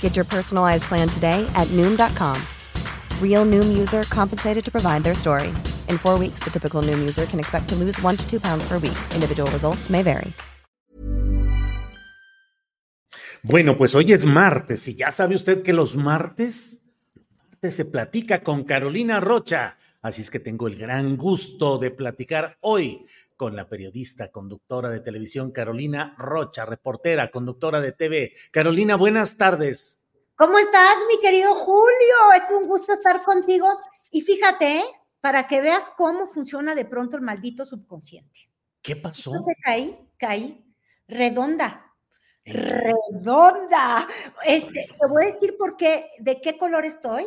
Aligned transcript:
Get 0.00 0.16
your 0.16 0.24
personalized 0.24 0.84
plan 0.84 1.08
today 1.08 1.46
at 1.54 1.68
Noom.com. 1.68 2.36
Real 3.22 3.44
Noom 3.46 3.78
user 3.78 4.02
compensated 4.10 4.64
to 4.64 4.72
provide 4.72 5.04
their 5.04 5.14
story. 5.14 5.54
In 5.88 5.98
four 5.98 6.18
weeks, 6.18 6.42
the 6.42 6.50
typical 6.50 6.82
Noom 6.82 6.98
user 6.98 7.26
can 7.26 7.38
expect 7.38 7.68
to 7.68 7.76
lose 7.76 8.02
one 8.02 8.16
to 8.16 8.28
two 8.28 8.40
pounds 8.40 8.66
per 8.66 8.78
week. 8.78 8.98
Individual 9.14 9.48
results 9.52 9.88
may 9.88 10.02
vary. 10.02 10.32
Bueno, 13.42 13.78
pues 13.78 13.94
hoy 13.94 14.12
es 14.12 14.24
martes 14.24 14.88
y 14.88 14.96
ya 14.96 15.10
sabe 15.12 15.36
usted 15.36 15.62
que 15.62 15.72
los 15.72 15.96
martes, 15.96 16.80
martes 17.50 17.76
se 17.76 17.84
platica 17.84 18.42
con 18.42 18.64
Carolina 18.64 19.20
Rocha. 19.20 19.76
Así 20.02 20.22
es 20.22 20.30
que 20.30 20.40
tengo 20.40 20.66
el 20.66 20.76
gran 20.76 21.16
gusto 21.16 21.78
de 21.78 21.92
platicar 21.92 22.58
hoy 22.60 23.04
con 23.38 23.54
la 23.54 23.68
periodista, 23.68 24.32
conductora 24.32 24.90
de 24.90 24.98
televisión 24.98 25.52
Carolina 25.52 26.14
Rocha, 26.18 26.66
reportera, 26.66 27.30
conductora 27.30 27.80
de 27.80 27.92
TV. 27.92 28.32
Carolina, 28.50 28.96
buenas 28.96 29.38
tardes. 29.38 30.04
¿Cómo 30.34 30.58
estás, 30.58 30.94
mi 31.08 31.20
querido 31.20 31.54
Julio? 31.54 32.32
Es 32.36 32.50
un 32.50 32.66
gusto 32.66 32.92
estar 32.92 33.22
contigo. 33.22 33.68
Y 34.10 34.22
fíjate, 34.22 34.78
¿eh? 34.78 34.84
para 35.20 35.46
que 35.46 35.60
veas 35.60 35.84
cómo 35.96 36.26
funciona 36.26 36.74
de 36.74 36.84
pronto 36.84 37.16
el 37.16 37.22
maldito 37.22 37.64
subconsciente. 37.64 38.50
¿Qué 38.82 38.96
pasó? 38.96 39.30
Entonces, 39.30 39.56
caí, 39.62 40.10
caí, 40.18 40.74
redonda. 41.06 41.94
Redonda. 42.44 44.08
Este, 44.44 44.88
te 44.98 45.06
voy 45.06 45.22
a 45.22 45.26
decir 45.26 45.56
por 45.56 45.76
qué, 45.76 46.10
de 46.18 46.40
qué 46.40 46.58
color 46.58 46.84
estoy. 46.84 47.24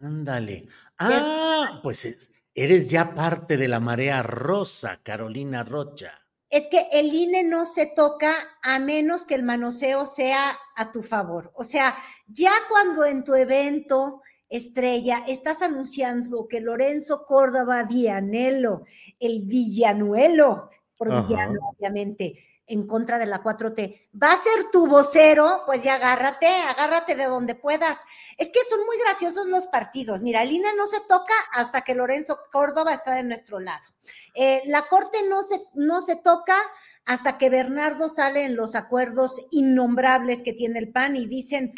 Ándale. 0.00 0.66
Ah, 0.98 1.78
pues 1.84 2.04
es, 2.04 2.32
Eres 2.58 2.88
ya 2.88 3.12
parte 3.12 3.58
de 3.58 3.68
la 3.68 3.80
marea 3.80 4.22
rosa, 4.22 5.00
Carolina 5.02 5.62
Rocha. 5.62 6.14
Es 6.48 6.66
que 6.68 6.86
el 6.90 7.12
INE 7.12 7.44
no 7.44 7.66
se 7.66 7.84
toca 7.84 8.32
a 8.62 8.78
menos 8.78 9.26
que 9.26 9.34
el 9.34 9.42
manoseo 9.42 10.06
sea 10.06 10.58
a 10.74 10.90
tu 10.90 11.02
favor. 11.02 11.52
O 11.54 11.64
sea, 11.64 11.94
ya 12.26 12.52
cuando 12.70 13.04
en 13.04 13.24
tu 13.24 13.34
evento 13.34 14.22
estrella 14.48 15.22
estás 15.28 15.60
anunciando 15.60 16.48
que 16.48 16.62
Lorenzo 16.62 17.26
Córdoba 17.26 17.82
Vianelo, 17.82 18.86
el 19.20 19.42
Villanuelo, 19.42 20.70
por 20.96 21.08
villano, 21.08 21.60
obviamente, 21.76 22.42
en 22.66 22.86
contra 22.86 23.18
de 23.18 23.26
la 23.26 23.42
4T. 23.42 24.08
Va 24.20 24.32
a 24.32 24.36
ser 24.36 24.70
tu 24.72 24.86
vocero, 24.86 25.62
pues 25.66 25.82
ya 25.82 25.94
agárrate, 25.94 26.46
agárrate 26.46 27.14
de 27.14 27.24
donde 27.24 27.54
puedas. 27.54 27.98
Es 28.36 28.50
que 28.50 28.58
son 28.68 28.84
muy 28.84 28.98
graciosos 28.98 29.46
los 29.46 29.66
partidos. 29.66 30.22
Mira, 30.22 30.42
el 30.42 30.52
INE 30.52 30.74
no 30.76 30.86
se 30.86 31.00
toca 31.00 31.34
hasta 31.52 31.82
que 31.82 31.94
Lorenzo 31.94 32.38
Córdoba 32.52 32.94
está 32.94 33.12
de 33.14 33.22
nuestro 33.22 33.60
lado. 33.60 33.86
Eh, 34.34 34.62
la 34.66 34.88
Corte 34.88 35.18
no 35.28 35.42
se, 35.42 35.62
no 35.74 36.02
se 36.02 36.16
toca 36.16 36.56
hasta 37.04 37.38
que 37.38 37.50
Bernardo 37.50 38.08
sale 38.08 38.44
en 38.44 38.56
los 38.56 38.74
acuerdos 38.74 39.46
innombrables 39.50 40.42
que 40.42 40.52
tiene 40.52 40.80
el 40.80 40.90
PAN 40.90 41.16
y 41.16 41.26
dicen, 41.26 41.72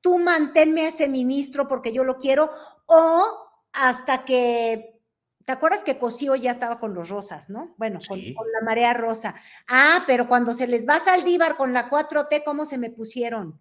tú 0.00 0.18
manténme 0.18 0.86
a 0.86 0.88
ese 0.88 1.08
ministro 1.08 1.68
porque 1.68 1.92
yo 1.92 2.04
lo 2.04 2.16
quiero, 2.16 2.50
o 2.86 3.48
hasta 3.72 4.24
que 4.24 4.97
¿Te 5.48 5.52
acuerdas 5.52 5.82
que 5.82 5.98
Cosío 5.98 6.34
ya 6.34 6.50
estaba 6.50 6.78
con 6.78 6.92
los 6.92 7.08
rosas, 7.08 7.48
no? 7.48 7.74
Bueno, 7.78 8.00
con, 8.06 8.18
la 8.20 8.60
marea 8.66 8.92
rosa. 8.92 9.34
Ah, 9.66 10.04
pero 10.06 10.28
cuando 10.28 10.52
se 10.52 10.66
les 10.66 10.86
va 10.86 11.00
Saldívar 11.00 11.56
con 11.56 11.72
la 11.72 11.88
4T, 11.88 12.42
¿cómo 12.44 12.66
se 12.66 12.76
me 12.76 12.90
pusieron? 12.90 13.58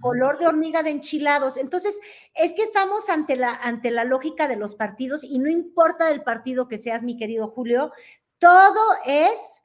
Color 0.00 0.38
de 0.38 0.46
hormiga 0.46 0.84
de 0.84 0.90
enchilados. 0.90 1.56
Entonces, 1.56 1.98
es 2.32 2.52
que 2.52 2.62
estamos 2.62 3.08
ante 3.08 3.34
la, 3.34 3.56
ante 3.56 3.90
la 3.90 4.04
lógica 4.04 4.46
de 4.46 4.54
los 4.54 4.76
partidos 4.76 5.24
y 5.24 5.40
no 5.40 5.50
importa 5.50 6.06
del 6.06 6.22
partido 6.22 6.68
que 6.68 6.78
seas, 6.78 7.02
mi 7.02 7.16
querido 7.16 7.48
Julio, 7.48 7.90
todo 8.38 8.84
es 9.04 9.55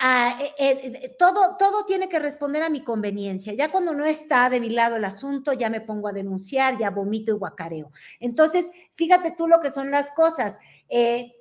eh, 0.00 0.54
eh, 0.58 1.16
todo, 1.18 1.56
todo 1.58 1.84
tiene 1.84 2.08
que 2.08 2.20
responder 2.20 2.62
a 2.62 2.68
mi 2.68 2.84
conveniencia. 2.84 3.52
Ya 3.54 3.70
cuando 3.70 3.94
no 3.94 4.04
está 4.04 4.48
de 4.48 4.60
mi 4.60 4.70
lado 4.70 4.96
el 4.96 5.04
asunto, 5.04 5.52
ya 5.52 5.70
me 5.70 5.80
pongo 5.80 6.08
a 6.08 6.12
denunciar, 6.12 6.78
ya 6.78 6.90
vomito 6.90 7.32
y 7.32 7.38
guacareo. 7.38 7.90
Entonces, 8.20 8.70
fíjate 8.94 9.34
tú 9.36 9.48
lo 9.48 9.60
que 9.60 9.72
son 9.72 9.90
las 9.90 10.10
cosas. 10.10 10.58
Eh, 10.88 11.34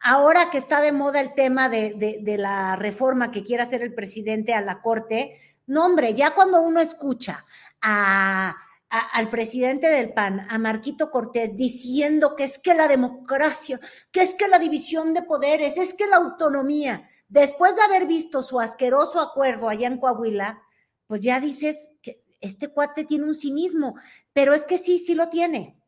ahora 0.00 0.50
que 0.50 0.58
está 0.58 0.82
de 0.82 0.92
moda 0.92 1.20
el 1.20 1.34
tema 1.34 1.70
de, 1.70 2.22
la 2.38 2.76
reforma 2.76 3.30
que 3.30 3.44
quiere 3.44 3.62
hacer 3.62 3.82
el 3.82 3.94
presidente 3.94 4.52
a 4.52 4.60
la 4.60 4.82
Corte, 4.82 5.40
no, 5.66 5.86
hombre, 5.86 6.14
ya 6.14 6.34
cuando 6.34 6.60
uno 6.60 6.80
escucha 6.80 7.46
al 7.80 9.30
presidente 9.30 9.88
del 9.88 10.12
PAN, 10.12 10.46
a 10.50 10.58
Marquito 10.58 11.10
Cortés, 11.10 11.56
diciendo 11.56 12.36
que 12.36 12.44
es 12.44 12.58
que 12.58 12.74
la 12.74 12.88
democracia, 12.88 13.80
que 14.10 14.20
es 14.20 14.34
que 14.34 14.48
la 14.48 14.58
división 14.58 15.14
de 15.14 15.22
poderes, 15.22 15.78
es 15.78 15.94
que 15.94 16.06
la 16.06 16.16
autonomía, 16.16 17.08
después 17.32 17.74
de 17.76 17.82
haber 17.82 18.06
visto 18.06 18.42
su 18.42 18.60
asqueroso 18.60 19.20
acuerdo 19.20 19.68
allá 19.68 19.88
en 19.88 19.98
Coahuila, 19.98 20.62
pues 21.06 21.22
ya 21.22 21.40
dices 21.40 21.90
que 22.02 22.22
este 22.40 22.68
cuate 22.68 23.04
tiene 23.04 23.24
un 23.24 23.34
cinismo, 23.34 23.94
pero 24.32 24.52
es 24.52 24.64
que 24.64 24.78
sí, 24.78 24.98
sí 24.98 25.14
lo 25.14 25.28
tiene. 25.28 25.78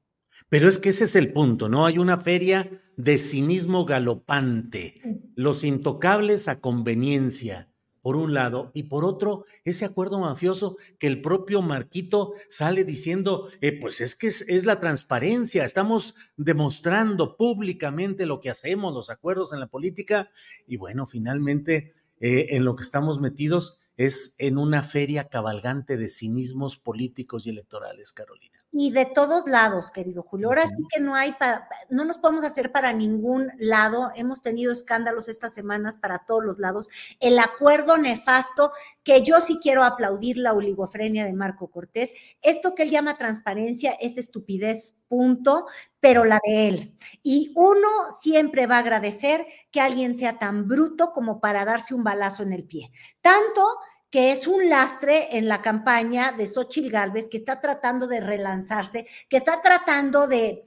Pero 0.49 0.69
es 0.69 0.78
que 0.78 0.88
ese 0.88 1.05
es 1.05 1.15
el 1.16 1.32
punto, 1.32 1.69
¿no? 1.69 1.84
Hay 1.87 1.99
una 1.99 2.19
feria 2.19 2.82
de 2.97 3.19
cinismo 3.19 3.84
galopante, 3.84 4.94
los 5.34 5.65
intocables 5.65 6.49
a 6.49 6.60
conveniencia 6.60 7.69
por 8.04 8.16
un 8.16 8.34
lado, 8.34 8.70
y 8.75 8.82
por 8.82 9.03
otro, 9.03 9.47
ese 9.65 9.87
acuerdo 9.87 10.20
mafioso 10.20 10.76
que 10.98 11.06
el 11.06 11.22
propio 11.22 11.62
Marquito 11.62 12.34
sale 12.50 12.84
diciendo, 12.84 13.48
eh, 13.62 13.81
pues 13.81 14.03
es 14.03 14.15
que 14.15 14.26
es, 14.26 14.66
la 14.66 14.78
transparencia, 14.78 15.65
estamos 15.65 16.14
demostrando 16.37 17.38
públicamente 17.38 18.26
lo 18.26 18.41
que 18.41 18.50
hacemos, 18.50 18.93
los 18.93 19.09
acuerdos 19.09 19.54
en 19.54 19.60
la 19.60 19.69
política, 19.69 20.28
y 20.66 20.76
bueno, 20.76 21.06
finalmente 21.06 21.94
eh, 22.20 22.48
en 22.50 22.66
lo 22.66 22.76
que 22.76 22.82
estamos 22.82 23.20
metidos 23.20 23.78
es 23.97 24.34
en 24.37 24.59
una 24.59 24.82
feria 24.82 25.31
cabalgante 25.31 25.97
de 25.97 26.10
cinismos 26.10 26.76
políticos 26.76 27.47
y 27.47 27.50
electorales, 27.50 28.12
Carolina 28.12 28.63
y 28.77 28.91
de 28.91 29.07
todos 29.07 29.47
lados, 29.47 29.93
querido 29.93 30.25
Julio. 30.25 30.49
Ahora 30.49 30.69
sí 30.69 30.83
que 30.93 31.01
no 31.01 31.15
hay, 31.15 31.31
para, 31.35 31.69
no 31.91 32.05
nos 32.05 32.19
podemos 32.19 32.43
hacer 32.43 32.73
para 32.73 32.93
ningún 32.93 33.53
lado. 33.57 34.11
Hemos 34.17 34.43
tenido 34.43 34.73
escándalos 34.73 35.29
estas 35.29 35.55
semanas 35.55 35.97
para 35.97 36.25
todos 36.27 36.45
los 36.45 36.59
lados. 36.59 36.89
El 37.21 37.39
acuerdo 37.39 37.99
nefasto, 37.99 38.73
que 39.05 39.23
yo 39.23 39.41
sí 39.41 39.61
quiero 39.62 39.85
aplaudir 39.85 40.39
la 40.39 40.55
oligofrenia 40.55 41.25
de 41.25 41.32
Marco 41.35 41.69
Cortés. 41.71 42.15
Esto 42.43 42.75
que 42.75 42.82
él 42.82 42.91
llama 42.91 43.17
transparencia 43.17 43.93
es 43.93 44.19
estupidez, 44.19 44.97
punto, 45.06 45.67
pero 46.00 46.25
la 46.25 46.41
de 46.44 46.67
él. 46.67 46.97
Y 47.23 47.53
uno 47.55 47.88
siempre 48.20 48.67
va 48.67 48.77
a 48.77 48.81
agradecer 48.81 49.47
que 49.70 49.81
alguien 49.81 50.19
sea 50.19 50.41
tan 50.41 50.67
bruto 50.67 51.12
como 51.12 51.41
para 51.41 51.65
darse 51.65 51.94
un 51.94 52.03
balazo 52.03 52.43
en 52.43 52.53
el 52.53 52.65
pie. 52.65 52.91
Tanto 53.20 53.65
que 54.14 54.31
es 54.31 54.46
un 54.46 54.69
lastre 54.69 55.37
en 55.37 55.49
la 55.49 55.61
campaña 55.61 56.31
de 56.31 56.46
Xochitl 56.46 56.88
Gálvez, 56.88 57.26
que 57.26 57.38
está 57.38 57.61
tratando 57.61 58.06
de 58.06 58.20
relanzarse, 58.20 59.08
que 59.28 59.38
está 59.38 59.61
tratando 59.61 60.28
de, 60.28 60.62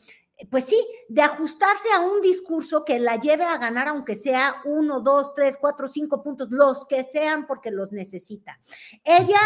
pues 0.50 0.66
sí, 0.66 0.86
de 1.08 1.22
ajustarse 1.22 1.88
a 1.96 2.02
un 2.02 2.20
discurso 2.20 2.84
que 2.84 3.00
la 3.00 3.16
lleve 3.16 3.46
a 3.46 3.58
ganar, 3.58 3.88
aunque 3.88 4.18
sea 4.18 4.58
uno, 4.66 5.00
dos, 5.00 5.34
tres, 5.34 5.56
cuatro, 5.56 5.88
cinco 5.88 6.22
puntos, 6.22 6.52
los 6.52 6.84
que 6.84 7.06
sean, 7.06 7.48
porque 7.48 7.72
los 7.72 7.94
necesita. 7.94 8.60
Ella 9.06 9.40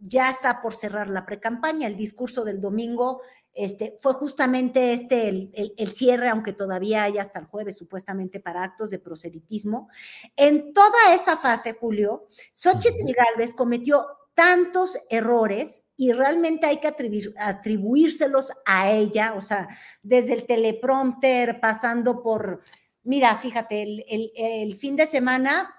ya 0.00 0.28
está 0.28 0.60
por 0.60 0.74
cerrar 0.74 1.08
la 1.08 1.24
precampaña, 1.24 1.86
el 1.86 1.96
discurso 1.96 2.42
del 2.42 2.60
domingo 2.60 3.22
este, 3.56 3.96
fue 4.00 4.12
justamente 4.12 4.92
este 4.92 5.28
el, 5.28 5.90
cierre, 5.90 6.28
aunque 6.28 6.52
todavía 6.52 7.04
hay 7.04 7.16
hasta 7.16 7.40
el 7.40 7.46
jueves 7.46 7.78
supuestamente 7.78 8.38
para 8.38 8.62
actos 8.62 8.90
de 8.90 8.98
proselitismo. 8.98 9.88
En 10.36 10.74
toda 10.74 11.14
esa 11.14 11.38
fase, 11.38 11.72
Julio, 11.72 12.26
Xochitl 12.52 13.12
Galvez 13.16 13.54
cometió 13.54 14.06
tantos 14.34 14.98
errores 15.08 15.86
y 15.96 16.12
realmente 16.12 16.66
hay 16.66 16.80
que 16.80 16.94
atribuírselos 17.38 18.52
a 18.66 18.90
ella, 18.90 19.32
o 19.34 19.40
sea, 19.40 19.66
desde 20.02 20.34
el 20.34 20.44
teleprompter, 20.44 21.58
pasando 21.58 22.22
por, 22.22 22.60
mira, 23.02 23.38
fíjate, 23.38 24.04
el, 24.06 24.76
fin 24.76 24.96
de 24.96 25.06
semana, 25.06 25.74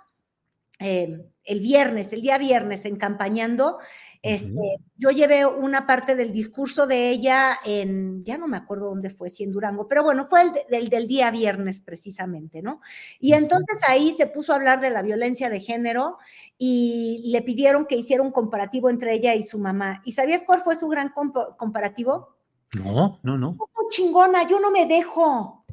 eh, 0.79 1.25
el 1.43 1.59
viernes, 1.59 2.13
el 2.13 2.21
día 2.21 2.37
viernes, 2.37 2.85
en 2.85 2.97
campañando, 2.97 3.79
este, 4.21 4.79
Yo 4.97 5.11
llevé 5.11 5.45
una 5.45 5.85
parte 5.85 6.15
del 6.15 6.33
discurso 6.33 6.87
de 6.87 7.09
ella 7.09 7.59
en, 7.63 8.23
ya 8.23 8.37
no 8.37 8.47
me 8.47 8.57
acuerdo 8.57 8.89
dónde 8.89 9.09
fue, 9.09 9.29
si 9.29 9.43
en 9.43 9.51
Durango, 9.51 9.87
pero 9.87 10.03
bueno, 10.03 10.27
fue 10.27 10.41
el 10.41 10.89
del, 10.89 11.07
día 11.07 11.31
viernes 11.31 11.79
precisamente, 11.79 12.61
¿no? 12.61 12.81
Y 13.19 13.33
entonces 13.33 13.79
ahí 13.87 14.13
se 14.17 14.27
puso 14.27 14.51
a 14.51 14.55
hablar 14.55 14.81
de 14.81 14.89
la 14.89 15.01
violencia 15.01 15.49
de 15.49 15.59
género 15.59 16.17
y 16.57 17.29
le 17.31 17.41
pidieron 17.41 17.85
que 17.85 17.95
hiciera 17.95 18.23
un 18.23 18.31
comparativo 18.31 18.89
entre 18.89 19.13
ella 19.13 19.35
y 19.35 19.43
su 19.43 19.59
mamá. 19.59 20.01
¿Y 20.03 20.13
sabías 20.13 20.43
cuál 20.43 20.61
fue 20.61 20.75
su 20.75 20.87
gran 20.87 21.13
comparativo? 21.57 22.35
No, 22.83 23.19
no, 23.23 23.37
no. 23.37 23.57
chingona, 23.89 24.45
yo 24.47 24.59
no 24.59 24.71
me 24.71 24.87
dejo. 24.87 25.63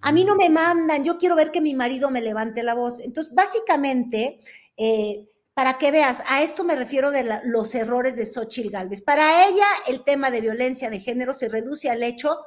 A 0.00 0.12
mí 0.12 0.24
no 0.24 0.34
me 0.34 0.50
mandan, 0.50 1.04
yo 1.04 1.18
quiero 1.18 1.36
ver 1.36 1.50
que 1.50 1.60
mi 1.60 1.74
marido 1.74 2.10
me 2.10 2.22
levante 2.22 2.62
la 2.62 2.74
voz. 2.74 3.00
Entonces, 3.00 3.34
básicamente, 3.34 4.40
eh, 4.76 5.28
para 5.54 5.78
que 5.78 5.90
veas, 5.90 6.22
a 6.26 6.42
esto 6.42 6.64
me 6.64 6.76
refiero 6.76 7.10
de 7.10 7.40
los 7.44 7.74
errores 7.74 8.16
de 8.16 8.24
Xochitl 8.24 8.70
Galvez. 8.70 9.02
Para 9.02 9.46
ella, 9.46 9.66
el 9.86 10.04
tema 10.04 10.30
de 10.30 10.40
violencia 10.40 10.88
de 10.88 11.00
género 11.00 11.34
se 11.34 11.48
reduce 11.48 11.90
al 11.90 12.02
hecho 12.02 12.38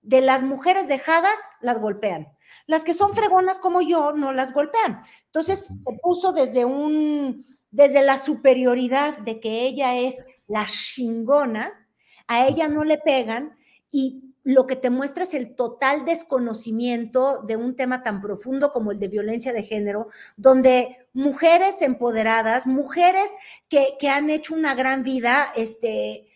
de 0.00 0.20
las 0.20 0.42
mujeres 0.42 0.88
dejadas, 0.88 1.38
las 1.60 1.80
golpean. 1.80 2.28
Las 2.66 2.84
que 2.84 2.94
son 2.94 3.14
fregonas 3.14 3.58
como 3.58 3.80
yo, 3.80 4.12
no 4.12 4.32
las 4.32 4.52
golpean. 4.52 5.02
Entonces, 5.26 5.66
se 5.66 5.98
puso 6.02 6.32
desde 6.32 6.64
un, 6.64 7.46
desde 7.70 8.02
la 8.02 8.18
superioridad 8.18 9.18
de 9.18 9.40
que 9.40 9.66
ella 9.66 9.96
es 9.96 10.24
la 10.46 10.66
chingona, 10.66 11.72
a 12.28 12.46
ella 12.46 12.68
no 12.68 12.84
le 12.84 12.98
pegan 12.98 13.56
y 13.90 14.31
lo 14.44 14.66
que 14.66 14.76
te 14.76 14.90
muestra 14.90 15.24
es 15.24 15.34
el 15.34 15.54
total 15.54 16.04
desconocimiento 16.04 17.42
de 17.42 17.56
un 17.56 17.76
tema 17.76 18.02
tan 18.02 18.20
profundo 18.20 18.72
como 18.72 18.90
el 18.90 18.98
de 18.98 19.08
violencia 19.08 19.52
de 19.52 19.62
género, 19.62 20.08
donde 20.36 21.08
mujeres 21.12 21.80
empoderadas, 21.82 22.66
mujeres 22.66 23.30
que, 23.68 23.96
han 24.08 24.30
hecho 24.30 24.54
una 24.54 24.74
gran 24.74 25.04
vida, 25.04 25.52
este, 25.54 26.26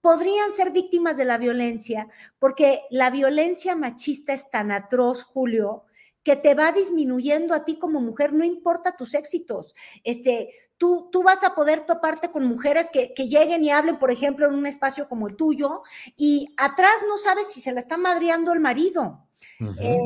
podrían 0.00 0.52
ser 0.52 0.70
víctimas 0.70 1.16
de 1.16 1.24
la 1.24 1.38
violencia, 1.38 2.08
porque 2.38 2.82
la 2.90 3.10
violencia 3.10 3.74
machista 3.74 4.32
es 4.32 4.48
tan 4.50 4.70
atroz, 4.70 5.24
Julio, 5.24 5.84
que 6.28 6.36
te 6.36 6.52
va 6.52 6.72
disminuyendo 6.72 7.54
a 7.54 7.64
ti 7.64 7.78
como 7.78 8.02
mujer, 8.02 8.34
no 8.34 8.44
importa 8.44 8.94
tus 8.94 9.14
éxitos. 9.14 9.74
Este, 10.04 10.50
Tú, 10.76 11.08
tú, 11.10 11.24
vas 11.24 11.42
a 11.42 11.56
poder 11.56 11.86
toparte 11.86 12.30
con 12.30 12.44
mujeres 12.44 12.88
que, 12.92 13.12
lleguen 13.26 13.64
y 13.64 13.70
hablen, 13.70 13.98
por 13.98 14.12
ejemplo, 14.12 14.46
en 14.46 14.54
un 14.54 14.64
espacio 14.64 15.08
como 15.08 15.26
el 15.26 15.34
tuyo, 15.34 15.82
y 16.16 16.54
atrás 16.56 16.92
no 17.08 17.18
sabes 17.18 17.48
si 17.48 17.60
se 17.60 17.72
la 17.72 17.80
está 17.80 17.96
madreando 17.96 18.52
el 18.52 18.60
marido. 18.60 19.26
Eh, 19.58 19.98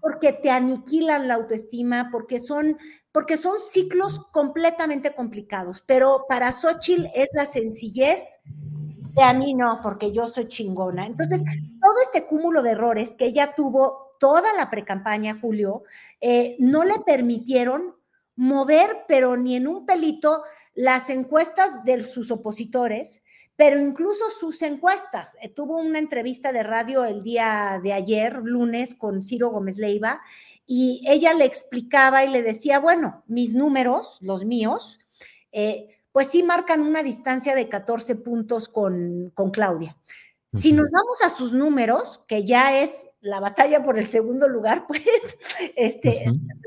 porque 0.00 0.32
te 0.32 0.48
aniquilan 0.48 1.28
la 1.28 1.34
autoestima, 1.34 2.08
porque 2.10 2.40
son, 2.40 2.78
porque 3.12 3.36
son 3.36 3.60
ciclos 3.60 4.20
completamente 4.32 5.14
complicados. 5.14 5.82
Pero 5.86 6.24
para 6.30 6.50
Xochitl 6.52 7.08
es 7.14 7.28
la 7.34 7.44
sencillez 7.44 8.40
de 8.46 9.22
a 9.22 9.34
mí 9.34 9.52
no, 9.52 9.80
porque 9.82 10.12
yo 10.12 10.28
soy 10.28 10.48
chingona. 10.48 11.04
Entonces, 11.04 11.44
todo 11.44 12.00
este 12.04 12.26
cúmulo 12.26 12.62
de 12.62 12.70
errores 12.70 13.16
que 13.16 13.26
ella 13.26 13.54
tuvo 13.54 14.03
toda 14.18 14.52
la 14.54 14.70
precampaña, 14.70 15.38
Julio, 15.40 15.82
eh, 16.20 16.56
no 16.58 16.84
le 16.84 16.98
permitieron 17.06 17.94
mover, 18.36 19.04
pero 19.08 19.36
ni 19.36 19.56
en 19.56 19.68
un 19.68 19.86
pelito, 19.86 20.42
las 20.74 21.10
encuestas 21.10 21.84
de 21.84 22.02
sus 22.02 22.30
opositores, 22.30 23.22
pero 23.56 23.80
incluso 23.80 24.30
sus 24.30 24.62
encuestas. 24.62 25.36
Eh, 25.40 25.48
tuvo 25.48 25.76
una 25.78 25.98
entrevista 25.98 26.52
de 26.52 26.62
radio 26.62 27.04
el 27.04 27.22
día 27.22 27.80
de 27.82 27.92
ayer, 27.92 28.40
lunes, 28.42 28.94
con 28.94 29.22
Ciro 29.22 29.50
Gómez 29.50 29.76
Leiva, 29.76 30.20
y 30.66 31.04
ella 31.06 31.34
le 31.34 31.44
explicaba 31.44 32.24
y 32.24 32.30
le 32.30 32.42
decía, 32.42 32.80
bueno, 32.80 33.22
mis 33.26 33.54
números, 33.54 34.18
los 34.22 34.44
míos, 34.44 34.98
eh, 35.52 35.88
pues 36.10 36.28
sí 36.28 36.42
marcan 36.42 36.80
una 36.80 37.02
distancia 37.02 37.54
de 37.54 37.68
14 37.68 38.16
puntos 38.16 38.68
con, 38.68 39.30
con 39.34 39.50
Claudia. 39.50 39.96
Si 40.52 40.72
nos 40.72 40.86
vamos 40.90 41.20
a 41.24 41.30
sus 41.30 41.52
números, 41.52 42.22
que 42.28 42.44
ya 42.44 42.78
es 42.80 43.04
la 43.24 43.40
batalla 43.40 43.82
por 43.82 43.98
el 43.98 44.06
segundo 44.06 44.48
lugar, 44.48 44.86
pues, 44.88 45.02
este, 45.76 46.24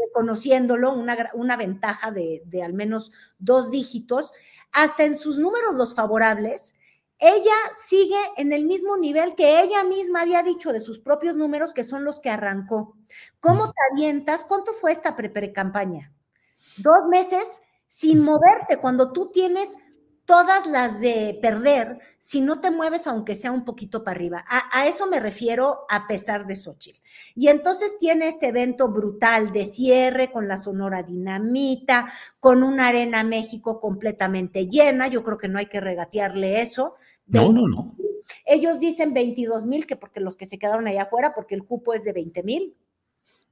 reconociéndolo, 0.07 0.93
una, 0.93 1.29
una 1.33 1.55
ventaja 1.55 2.11
de, 2.11 2.41
de, 2.45 2.63
al 2.63 2.73
menos 2.73 3.11
dos 3.37 3.71
dígitos, 3.71 4.33
hasta 4.71 5.03
en 5.03 5.15
sus 5.15 5.37
números 5.37 5.75
los 5.75 5.93
favorables, 5.93 6.73
ella 7.19 7.55
sigue 7.73 8.19
en 8.37 8.53
el 8.53 8.65
mismo 8.65 8.97
nivel 8.97 9.35
que 9.35 9.61
ella 9.61 9.83
misma 9.83 10.21
había 10.21 10.43
dicho 10.43 10.71
de 10.71 10.79
sus 10.79 10.99
propios 10.99 11.35
números, 11.35 11.73
que 11.73 11.83
son 11.83 12.03
los 12.03 12.19
que 12.19 12.29
arrancó. 12.29 12.95
¿Cómo 13.39 13.71
te 13.71 13.79
avientas? 13.91 14.43
¿Cuánto 14.43 14.73
fue 14.73 14.91
esta 14.91 15.15
pre-campaña? 15.15 16.13
Dos 16.77 17.07
meses 17.07 17.61
sin 17.87 18.23
moverte, 18.23 18.77
cuando 18.77 19.11
tú 19.11 19.31
tienes 19.31 19.77
todas 20.27 20.67
las 20.67 20.99
de 20.99 21.39
perder 21.41 21.99
si 22.19 22.41
no 22.41 22.59
te 22.59 22.69
mueves 22.69 23.07
aunque 23.07 23.33
sea 23.33 23.53
un 23.53 23.63
poquito 23.63 24.03
para 24.03 24.17
arriba. 24.17 24.45
A, 24.47 24.85
eso 24.85 25.07
me 25.07 25.21
refiero 25.21 25.85
a 25.89 26.05
pesar 26.05 26.45
de 26.45 26.57
Xochitl. 26.57 26.99
Y 27.33 27.47
entonces 27.47 27.97
tiene 27.97 28.27
este 28.27 28.49
evento 28.49 28.89
brutal 28.89 29.53
de 29.53 29.65
cierre 29.65 30.29
con 30.29 30.49
la 30.49 30.57
Sonora 30.57 31.01
Dinamita, 31.01 32.11
con 32.41 32.61
una 32.61 32.89
Arena 32.89 33.23
México 33.23 33.79
completamente 33.79 34.67
llena. 34.67 35.07
Yo 35.07 35.23
creo 35.23 35.37
que 35.37 35.47
no 35.47 35.59
hay 35.59 35.67
que 35.67 35.79
regatearle 35.79 36.61
eso. 36.61 36.95
No, 37.27 37.53
no, 37.53 37.65
no. 37.65 37.95
Ellos 38.45 38.81
dicen 38.81 39.13
22 39.13 39.65
mil, 39.65 39.87
que 39.87 39.95
porque 39.95 40.19
los 40.19 40.35
que 40.35 40.45
se 40.45 40.59
quedaron 40.59 40.87
allá 40.87 41.03
afuera, 41.03 41.33
porque 41.33 41.55
el 41.55 41.63
cupo 41.63 41.93
es 41.93 42.03
de 42.03 42.11
20 42.11 42.43
mil. 42.43 42.75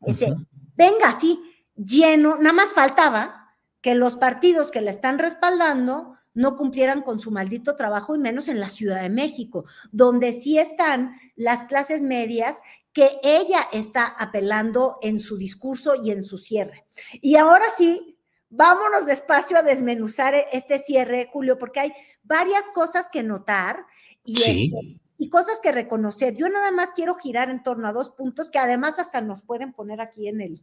Este, 0.01 0.35
venga, 0.75 1.17
sí, 1.17 1.39
lleno, 1.77 2.35
nada 2.35 2.51
más 2.51 2.73
faltaba 2.73 3.55
que 3.79 3.95
los 3.95 4.17
partidos 4.17 4.71
que 4.71 4.81
le 4.81 4.89
están 4.89 5.19
respaldando 5.19 6.14
no 6.35 6.55
cumplieran 6.55 7.01
con 7.01 7.17
su 7.17 7.31
maldito 7.31 7.75
trabajo 7.75 8.15
y 8.15 8.19
menos 8.19 8.47
en 8.47 8.59
la 8.59 8.69
Ciudad 8.69 9.01
de 9.01 9.09
México, 9.09 9.65
donde 9.91 10.33
sí 10.33 10.59
están 10.59 11.15
las 11.35 11.63
clases 11.63 12.03
medias 12.03 12.59
que 12.93 13.09
ella 13.23 13.67
está 13.73 14.05
apelando 14.05 14.99
en 15.01 15.19
su 15.19 15.37
discurso 15.37 15.95
y 16.01 16.11
en 16.11 16.23
su 16.23 16.37
cierre. 16.37 16.85
Y 17.13 17.35
ahora 17.35 17.65
sí, 17.77 18.17
vámonos 18.49 19.05
despacio 19.05 19.57
a 19.57 19.63
desmenuzar 19.63 20.33
este 20.53 20.79
cierre, 20.79 21.29
Julio, 21.31 21.57
porque 21.57 21.79
hay 21.79 21.93
varias 22.23 22.63
cosas 22.73 23.09
que 23.09 23.23
notar 23.23 23.85
y, 24.23 24.37
este, 24.37 24.99
y 25.17 25.29
cosas 25.29 25.59
que 25.61 25.71
reconocer. 25.71 26.35
Yo 26.35 26.47
nada 26.49 26.71
más 26.71 26.91
quiero 26.91 27.15
girar 27.15 27.49
en 27.49 27.63
torno 27.63 27.87
a 27.87 27.93
dos 27.93 28.11
puntos 28.11 28.49
que 28.49 28.59
además 28.59 28.99
hasta 28.99 29.21
nos 29.21 29.41
pueden 29.41 29.73
poner 29.73 29.99
aquí 30.01 30.27
en 30.27 30.41
el, 30.41 30.61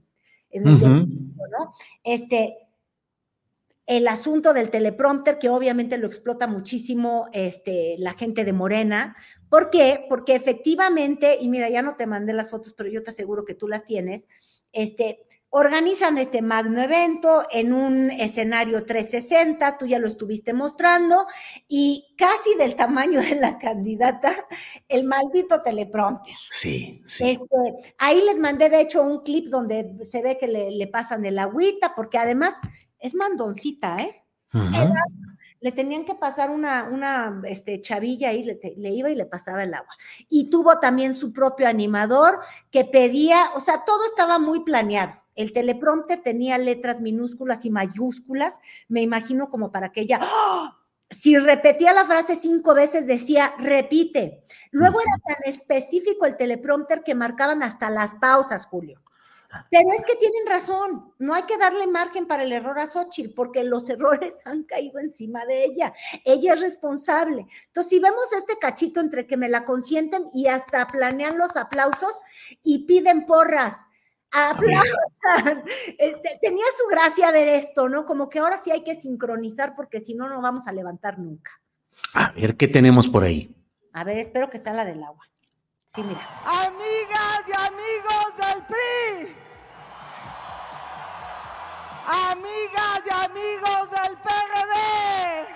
en 0.51 0.69
el 0.69 0.81
¿no? 0.81 1.73
Este, 2.03 2.57
el 3.87 4.07
asunto 4.09 4.53
del 4.53 4.71
teleprompter, 4.71 5.39
que 5.39 5.49
obviamente 5.49 5.99
lo 5.99 6.07
explota 6.07 6.47
muchísimo 6.47 7.29
este, 7.33 7.97
la 7.99 8.15
gente 8.15 8.45
de 8.45 8.53
Morena. 8.53 9.17
¿Por 9.49 9.71
qué? 9.71 10.07
Porque 10.09 10.35
efectivamente, 10.35 11.37
y 11.41 11.49
mira, 11.49 11.69
ya 11.69 11.83
no 11.83 11.97
te 11.97 12.07
mandé 12.07 12.33
las 12.33 12.51
fotos, 12.51 12.75
pero 12.75 12.89
yo 12.89 13.03
te 13.03 13.11
aseguro 13.11 13.45
que 13.45 13.55
tú 13.55 13.69
las 13.69 13.85
tienes, 13.85 14.29
este, 14.73 15.27
organizan 15.55 16.17
este 16.17 16.41
magno 16.41 16.81
evento 16.81 17.43
en 17.51 17.75
un 17.75 18.11
escenario 18.11 18.87
360, 18.87 19.77
tú 19.77 19.87
ya 19.87 19.99
lo 19.99 20.07
estuviste 20.07 20.55
mostrando, 20.55 21.27
y 21.69 22.15
casi 22.17 22.55
del 22.55 22.75
tamaño 22.75 23.21
de 23.21 23.35
la 23.35 23.59
candidata, 23.59 24.35
el 24.89 25.05
maldito 25.05 25.61
teleprompter. 25.61 26.35
Sí, 26.49 27.03
sí. 27.05 27.33
Este, 27.33 27.95
ahí 27.99 28.23
les 28.25 28.39
mandé, 28.39 28.71
de 28.71 28.81
hecho, 28.81 29.03
un 29.03 29.21
clip 29.21 29.49
donde 29.49 29.95
se 30.07 30.23
ve 30.23 30.39
que 30.39 30.49
le, 30.49 30.71
le 30.71 30.87
pasan 30.87 31.27
el 31.27 31.39
agüita, 31.39 31.93
porque 31.95 32.17
además 32.17 32.55
es 33.03 33.15
mandoncita, 33.15 34.01
¿eh? 34.03 34.25
le 35.61 35.73
tenían 35.73 36.05
que 36.05 36.15
pasar 36.15 36.51
una, 36.51 36.85
una 36.85 37.41
este, 37.45 37.81
chavilla 37.81 38.33
y 38.33 38.43
le, 38.43 38.61
le, 38.77 38.91
iba 38.91 39.11
y 39.11 39.15
le 39.15 39.27
pasaba 39.27 39.63
el 39.63 39.73
agua. 39.73 39.95
Y 40.29 40.51
tuvo 40.51 40.79
también 40.79 41.15
su 41.15 41.33
propio 41.33 41.69
animador 41.69 42.41
que 42.71 42.85
pedía, 42.85 43.51
o 43.55 43.61
sea, 43.61 43.85
todo 43.85 44.05
estaba 44.07 44.39
muy 44.39 44.65
planeado. 44.65 45.15
El 45.35 45.53
teleprompter 45.53 46.23
tenía 46.23 46.59
letras 46.59 47.01
minúsculas 47.01 47.65
y 47.65 47.71
mayúsculas, 47.71 48.59
me 48.89 49.03
imagino 49.03 49.51
como 49.51 49.71
para 49.71 49.93
que 49.93 50.03
ella, 50.03 50.21
¡ah! 50.21 50.79
si 51.11 51.39
repetía 51.39 51.93
la 51.93 52.07
frase 52.07 52.37
cinco 52.37 52.75
veces, 52.75 53.07
decía, 53.07 53.55
repite. 53.59 54.43
Luego 54.71 55.01
era 55.01 55.17
tan 55.27 55.53
específico 55.53 56.27
el 56.27 56.37
teleprompter 56.37 57.03
que 57.03 57.15
marcaban 57.15 57.63
hasta 57.63 57.89
las 57.91 58.15
pausas, 58.17 58.67
Julio. 58.67 59.01
Pero 59.71 59.89
es 59.93 60.05
que 60.05 60.17
tienen 60.17 60.47
razón, 60.47 61.13
no 61.19 61.35
hay 61.35 61.43
que 61.43 61.59
darle 61.59 61.87
margen 61.87 62.27
para 62.27 62.43
el 62.43 62.53
error 62.53 62.79
a 62.79 62.87
Xochitl, 62.87 63.35
porque 63.35 63.65
los 63.65 63.89
errores 63.89 64.41
han 64.45 64.65
caído 64.65 64.99
encima 64.99 65.45
de 65.45 65.65
ella. 65.65 65.93
Ella 66.25 66.55
es 66.55 66.61
responsable. 66.61 67.47
Entonces, 67.67 67.91
si 67.91 67.99
vemos 67.99 68.33
este 68.37 68.59
cachito 68.59 69.01
entre 69.01 69.27
que 69.27 69.37
me 69.37 69.49
la 69.49 69.65
consienten 69.65 70.25
y 70.33 70.47
hasta 70.47 70.87
planean 70.89 71.39
los 71.39 71.57
aplausos 71.57 72.23
y 72.63 72.87
piden 72.87 73.27
porras, 73.27 73.77
aplaudan. 74.31 74.83
Este, 75.99 76.39
tenía 76.43 76.65
su 76.77 76.89
gracia 76.89 77.31
ver 77.31 77.47
esto, 77.47 77.89
¿no? 77.89 78.05
Como 78.07 78.29
que 78.29 78.41
ahora 78.41 78.59
sí 78.59 78.71
hay 78.73 78.83
que 78.83 79.01
sincronizar, 79.01 79.77
porque 79.77 80.01
si 80.01 80.15
no, 80.15 80.29
no 80.29 80.41
vamos 80.43 80.67
a 80.67 80.73
levantar 80.73 81.19
nunca. 81.19 81.53
A 82.15 82.33
ver, 82.33 82.57
¿qué 82.57 82.67
tenemos 82.67 83.09
por 83.09 83.23
ahí? 83.23 83.55
A 83.93 84.03
ver, 84.03 84.19
espero 84.19 84.51
que 84.51 84.59
sea 84.59 84.73
la 84.73 84.85
del 84.85 85.03
agua. 85.05 85.29
Sí, 85.87 86.03
mira. 86.03 86.27
Amigas 86.45 87.45
y 87.47 87.53
amigos 87.53 88.37
del 88.39 88.63
PRI. 88.67 89.42
Amigos 93.33 93.91
del 93.91 94.17
PRD. 94.19 95.47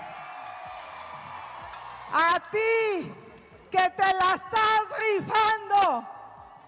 A 2.11 2.39
ti 2.51 3.13
que 3.69 3.89
te 3.91 4.13
la 4.13 4.33
estás 4.33 4.85
rifando 4.99 6.07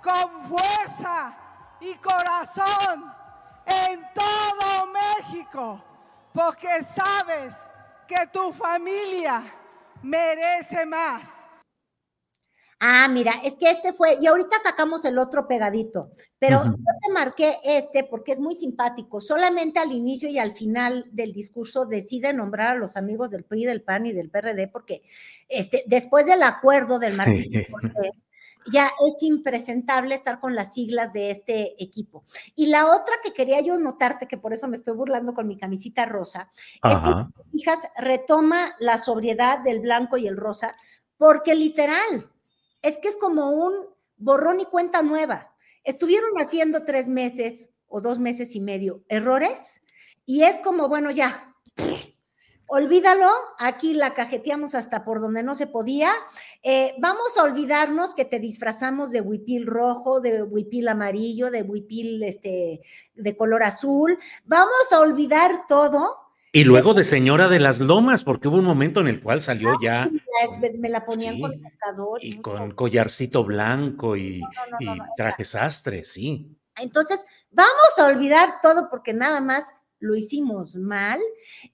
con 0.04 0.42
fuerza 0.44 1.34
y 1.80 1.96
corazón 1.96 3.12
en 3.66 4.08
todo 4.14 4.88
México, 4.88 5.82
porque 6.34 6.84
sabes 6.84 7.56
que 8.08 8.28
tu 8.28 8.54
familia 8.54 9.44
merece 10.04 10.86
más. 10.86 11.39
Ah, 12.80 13.10
mira, 13.10 13.34
es 13.44 13.56
que 13.56 13.70
este 13.70 13.92
fue, 13.92 14.18
y 14.22 14.28
ahorita 14.28 14.56
sacamos 14.64 15.04
el 15.04 15.18
otro 15.18 15.48
pegadito, 15.48 16.12
pero 16.38 16.64
yo 16.64 16.72
te 16.72 17.12
marqué 17.12 17.58
este 17.64 18.06
porque 18.06 18.32
es 18.32 18.40
muy 18.40 18.56
simpático. 18.56 19.20
Solamente 19.20 19.80
al 19.80 19.92
inicio 19.92 20.30
y 20.30 20.40
al 20.40 20.54
final 20.54 21.06
del 21.12 21.34
discurso 21.34 21.86
decide 21.86 22.32
nombrar 22.32 22.78
a 22.78 22.80
los 22.80 22.96
amigos 22.96 23.32
del 23.32 23.44
PRI, 23.44 23.66
del 23.66 23.82
PAN 23.82 24.06
y 24.06 24.14
del 24.14 24.30
PRD, 24.30 24.70
porque 24.70 25.02
este, 25.50 25.84
después 25.88 26.26
del 26.26 26.42
acuerdo 26.42 27.00
del 27.00 27.18
Martín 27.18 27.52
ya 28.72 28.92
es 29.08 29.24
impresentable 29.24 30.16
estar 30.16 30.40
con 30.40 30.56
las 30.56 30.74
siglas 30.74 31.14
de 31.14 31.32
este 31.32 31.82
equipo. 31.84 32.24
Y 32.56 32.68
la 32.68 32.88
otra 32.88 33.16
que 33.24 33.34
quería 33.34 33.62
yo 33.62 33.78
notarte, 33.78 34.28
que 34.28 34.38
por 34.38 34.54
eso 34.54 34.68
me 34.68 34.78
estoy 34.78 34.96
burlando 34.96 35.34
con 35.34 35.48
mi 35.48 35.58
camisita 35.58 36.06
rosa, 36.06 36.52
es 36.84 36.98
que, 36.98 37.58
hijas, 37.58 37.88
retoma 37.98 38.76
la 38.80 38.98
sobriedad 38.98 39.60
del 39.60 39.80
blanco 39.80 40.18
y 40.18 40.28
el 40.28 40.38
rosa, 40.38 40.76
porque 41.18 41.56
literal, 41.56 42.30
es 42.82 42.98
que 42.98 43.08
es 43.10 43.18
como 43.18 43.52
un 43.52 43.74
borrón 44.18 44.60
y 44.60 44.66
cuenta 44.66 45.02
nueva. 45.02 45.54
Estuvieron 45.84 46.32
haciendo 46.40 46.86
tres 46.86 47.08
meses 47.08 47.70
o 47.88 48.02
dos 48.02 48.20
meses 48.20 48.56
y 48.56 48.62
medio 48.62 49.04
errores 49.08 49.82
y 50.26 50.44
es 50.44 50.60
como, 50.60 50.88
bueno, 50.88 51.10
ya, 51.10 51.56
olvídalo, 52.68 53.30
aquí 53.58 53.96
la 53.96 54.14
cajeteamos 54.14 54.76
hasta 54.76 55.04
por 55.04 55.20
donde 55.20 55.42
no 55.42 55.56
se 55.56 55.66
podía. 55.66 56.12
Eh, 56.62 56.94
vamos 57.00 57.36
a 57.38 57.44
olvidarnos 57.44 58.14
que 58.14 58.26
te 58.26 58.40
disfrazamos 58.40 59.10
de 59.10 59.22
huipil 59.22 59.66
rojo, 59.66 60.22
de 60.22 60.44
huipil 60.44 60.88
amarillo, 60.88 61.50
de 61.50 61.64
huipil 61.64 62.22
este, 62.24 62.82
de 63.16 63.38
color 63.38 63.64
azul. 63.64 64.20
Vamos 64.46 64.92
a 64.92 65.00
olvidar 65.00 65.66
todo 65.68 66.29
y 66.52 66.64
luego 66.64 66.94
de 66.94 67.04
Señora 67.04 67.48
de 67.48 67.60
las 67.60 67.80
Lomas, 67.80 68.24
porque 68.24 68.48
hubo 68.48 68.58
un 68.58 68.66
momento 68.66 69.00
en 69.00 69.08
el 69.08 69.22
cual 69.22 69.42
salió 69.42 69.78
ya. 69.82 70.10
Me 70.80 70.90
la 70.90 71.06
ponían 71.06 71.40
con 71.40 71.54
el 71.54 71.62
Y 72.22 72.42
con 72.42 72.72
collarcito 72.72 73.44
blanco 73.44 74.16
y, 74.16 74.42
traje 75.16 75.46
sastre, 75.46 76.04
sí. 76.04 76.58
Entonces, 76.76 77.26
vamos 77.52 77.98
a 77.98 78.06
olvidar 78.06 78.62
todo 78.62 78.90
porque 78.90 79.14
nada 79.14 79.42
más 79.42 79.66
lo 80.00 80.16
hicimos 80.16 80.76
mal 80.76 81.20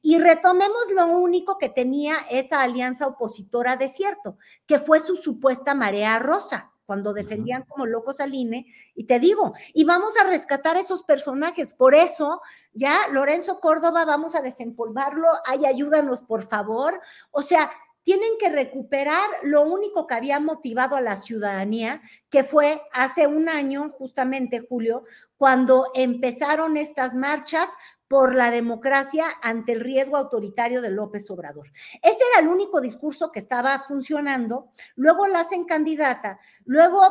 y 0.01 0.17
retomemos 0.17 0.91
lo 0.96 1.08
único 1.08 1.58
que 1.60 1.70
tenía 1.70 2.17
esa 2.32 2.63
alianza 2.63 3.05
opositora 3.05 3.77
de 3.77 3.88
cierto, 3.88 4.38
que 4.65 4.79
fue 4.79 5.00
su 5.00 5.15
supuesta 5.15 5.75
marea 5.75 6.17
rosa 6.17 6.72
cuando 6.86 7.13
defendían 7.13 7.63
como 7.63 7.86
locos 7.86 8.20
al 8.20 8.34
INE, 8.34 8.65
y 8.96 9.06
te 9.06 9.20
digo, 9.20 9.54
y 9.74 9.84
vamos 9.84 10.13
a 10.18 10.27
rescatar 10.27 10.77
esos 10.77 11.04
personajes, 11.04 11.74
por 11.74 11.96
eso 11.96 12.42
ya 12.74 13.08
Lorenzo 13.12 13.60
Córdoba, 13.60 14.06
vamos 14.06 14.36
a 14.36 14.42
desempolvarlo, 14.42 15.27
ay, 15.46 15.65
ayúdanos 15.65 16.22
por 16.22 16.48
favor, 16.48 17.01
o 17.32 17.42
sea, 17.42 17.72
tienen 18.04 18.38
que 18.39 18.51
recuperar 18.51 19.27
lo 19.42 19.63
único 19.63 20.06
que 20.06 20.13
había 20.13 20.39
motivado 20.39 20.96
a 20.96 21.01
la 21.01 21.15
ciudadanía, 21.15 22.04
que 22.30 22.44
fue 22.44 22.84
hace 22.94 23.25
un 23.25 23.50
año, 23.50 23.96
justamente 23.98 24.63
Julio, 24.70 25.06
cuando 25.38 25.89
empezaron 25.96 26.77
estas 26.77 27.15
marchas 27.15 27.70
por 28.07 28.35
la 28.35 28.51
democracia 28.51 29.25
ante 29.41 29.71
el 29.71 29.81
riesgo 29.81 30.17
autoritario 30.17 30.81
de 30.81 30.91
López 30.91 31.29
Obrador. 31.31 31.71
Ese 32.01 32.19
era 32.33 32.41
el 32.41 32.47
único 32.47 32.81
discurso 32.81 33.31
que 33.31 33.39
estaba 33.39 33.83
funcionando. 33.88 34.69
Luego 34.95 35.27
la 35.27 35.41
hacen 35.41 35.65
candidata, 35.65 36.39
luego 36.65 37.01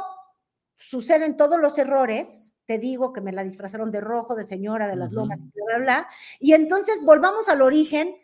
suceden 0.76 1.36
todos 1.36 1.58
los 1.58 1.78
errores. 1.78 2.52
Te 2.66 2.78
digo 2.78 3.12
que 3.12 3.20
me 3.20 3.32
la 3.32 3.44
disfrazaron 3.44 3.90
de 3.90 4.00
rojo, 4.00 4.34
de 4.34 4.46
señora, 4.46 4.86
de 4.86 4.96
las 4.96 5.12
lomas, 5.12 5.40
bla, 5.52 5.64
bla, 5.66 5.78
bla. 5.78 6.08
Y 6.38 6.54
entonces 6.54 7.02
volvamos 7.02 7.48
al 7.48 7.60
origen, 7.60 8.16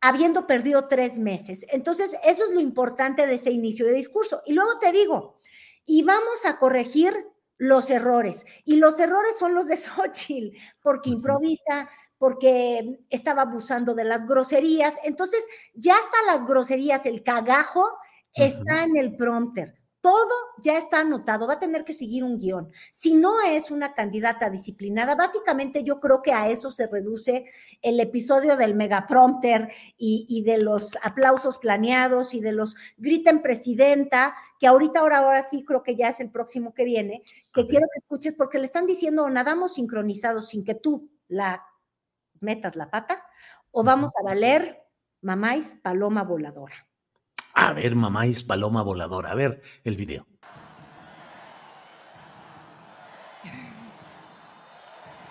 habiendo 0.00 0.46
perdido 0.46 0.86
tres 0.86 1.18
meses. 1.18 1.66
Entonces, 1.70 2.16
eso 2.24 2.44
es 2.44 2.50
lo 2.50 2.60
importante 2.60 3.26
de 3.26 3.34
ese 3.34 3.50
inicio 3.50 3.86
de 3.86 3.92
discurso. 3.92 4.42
Y 4.46 4.52
luego 4.52 4.78
te 4.78 4.92
digo, 4.92 5.40
y 5.84 6.04
vamos 6.04 6.44
a 6.44 6.58
corregir 6.58 7.26
los 7.58 7.90
errores. 7.90 8.46
Y 8.64 8.76
los 8.76 8.98
errores 8.98 9.32
son 9.38 9.54
los 9.54 9.68
de 9.68 9.76
Xochitl, 9.76 10.56
porque 10.80 11.10
improvisa, 11.10 11.88
porque 12.16 13.00
estaba 13.10 13.42
abusando 13.42 13.94
de 13.94 14.04
las 14.04 14.26
groserías. 14.26 14.96
Entonces, 15.04 15.46
ya 15.74 15.94
hasta 15.96 16.32
las 16.32 16.46
groserías, 16.46 17.06
el 17.06 17.22
cagajo, 17.22 17.86
está 18.34 18.84
en 18.84 18.96
el 18.96 19.16
prompter 19.16 19.77
todo 20.00 20.34
ya 20.62 20.78
está 20.78 21.00
anotado, 21.00 21.46
va 21.46 21.54
a 21.54 21.58
tener 21.58 21.84
que 21.84 21.92
seguir 21.92 22.24
un 22.24 22.38
guion. 22.38 22.70
Si 22.92 23.14
no 23.14 23.40
es 23.40 23.70
una 23.70 23.94
candidata 23.94 24.48
disciplinada, 24.48 25.14
básicamente 25.14 25.82
yo 25.82 26.00
creo 26.00 26.22
que 26.22 26.32
a 26.32 26.48
eso 26.48 26.70
se 26.70 26.86
reduce 26.86 27.46
el 27.82 27.98
episodio 28.00 28.56
del 28.56 28.74
megaprompter 28.74 29.70
y, 29.96 30.26
y 30.28 30.42
de 30.44 30.58
los 30.58 30.96
aplausos 31.02 31.58
planeados 31.58 32.34
y 32.34 32.40
de 32.40 32.52
los 32.52 32.76
griten 32.96 33.42
presidenta, 33.42 34.36
que 34.58 34.66
ahorita, 34.66 35.00
ahora, 35.00 35.18
ahora 35.18 35.42
sí 35.44 35.64
creo 35.64 35.82
que 35.82 35.96
ya 35.96 36.08
es 36.08 36.20
el 36.20 36.30
próximo 36.30 36.74
que 36.74 36.84
viene, 36.84 37.22
que 37.52 37.66
quiero 37.66 37.86
que 37.92 37.98
escuches 37.98 38.34
porque 38.34 38.58
le 38.58 38.66
están 38.66 38.86
diciendo 38.86 39.28
nadamos 39.28 39.74
sincronizados 39.74 40.48
sin 40.48 40.64
que 40.64 40.74
tú 40.74 41.10
la 41.28 41.64
metas 42.40 42.76
la 42.76 42.90
pata, 42.90 43.22
o 43.70 43.82
vamos 43.82 44.12
a 44.18 44.22
valer 44.22 44.80
mamáis 45.20 45.76
paloma 45.82 46.22
voladora. 46.22 46.87
A 47.60 47.72
ver, 47.72 47.96
mamá 47.96 48.24
es 48.26 48.44
paloma 48.44 48.82
voladora. 48.82 49.32
A 49.32 49.34
ver 49.34 49.60
el 49.82 49.96
video. 49.96 50.24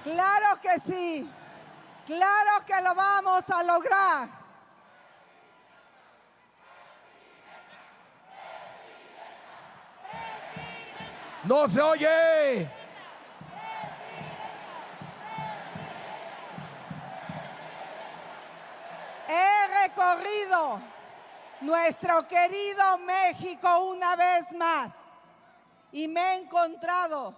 Claro 0.03 0.62
que 0.62 0.79
sí. 0.79 1.29
Claro 2.05 2.65
que 2.65 2.81
lo 2.81 2.93
vamos 2.96 3.43
a 3.50 3.63
lograr. 3.63 4.29
No 11.46 11.69
se 11.69 11.81
oye. 11.81 12.69
He 19.29 19.67
recorrido 19.81 20.97
nuestro 21.61 22.27
querido 22.27 22.97
México 22.99 23.79
una 23.89 24.15
vez 24.15 24.51
más 24.53 24.91
y 25.91 26.07
me 26.07 26.21
he 26.21 26.35
encontrado 26.37 27.33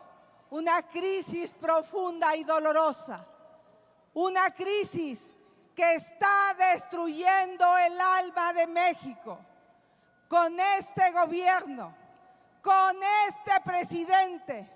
una 0.50 0.82
crisis 0.84 1.54
profunda 1.54 2.36
y 2.36 2.44
dolorosa, 2.44 3.24
una 4.14 4.52
crisis 4.52 5.20
que 5.76 5.96
está 5.96 6.56
destruyendo 6.58 7.78
el 7.78 8.02
alma 8.02 8.54
de 8.54 8.68
México. 8.68 9.40
Con 10.28 10.60
este 10.60 11.12
gobierno, 11.12 11.96
con 12.62 12.98
este 13.28 13.62
presidente, 13.64 14.70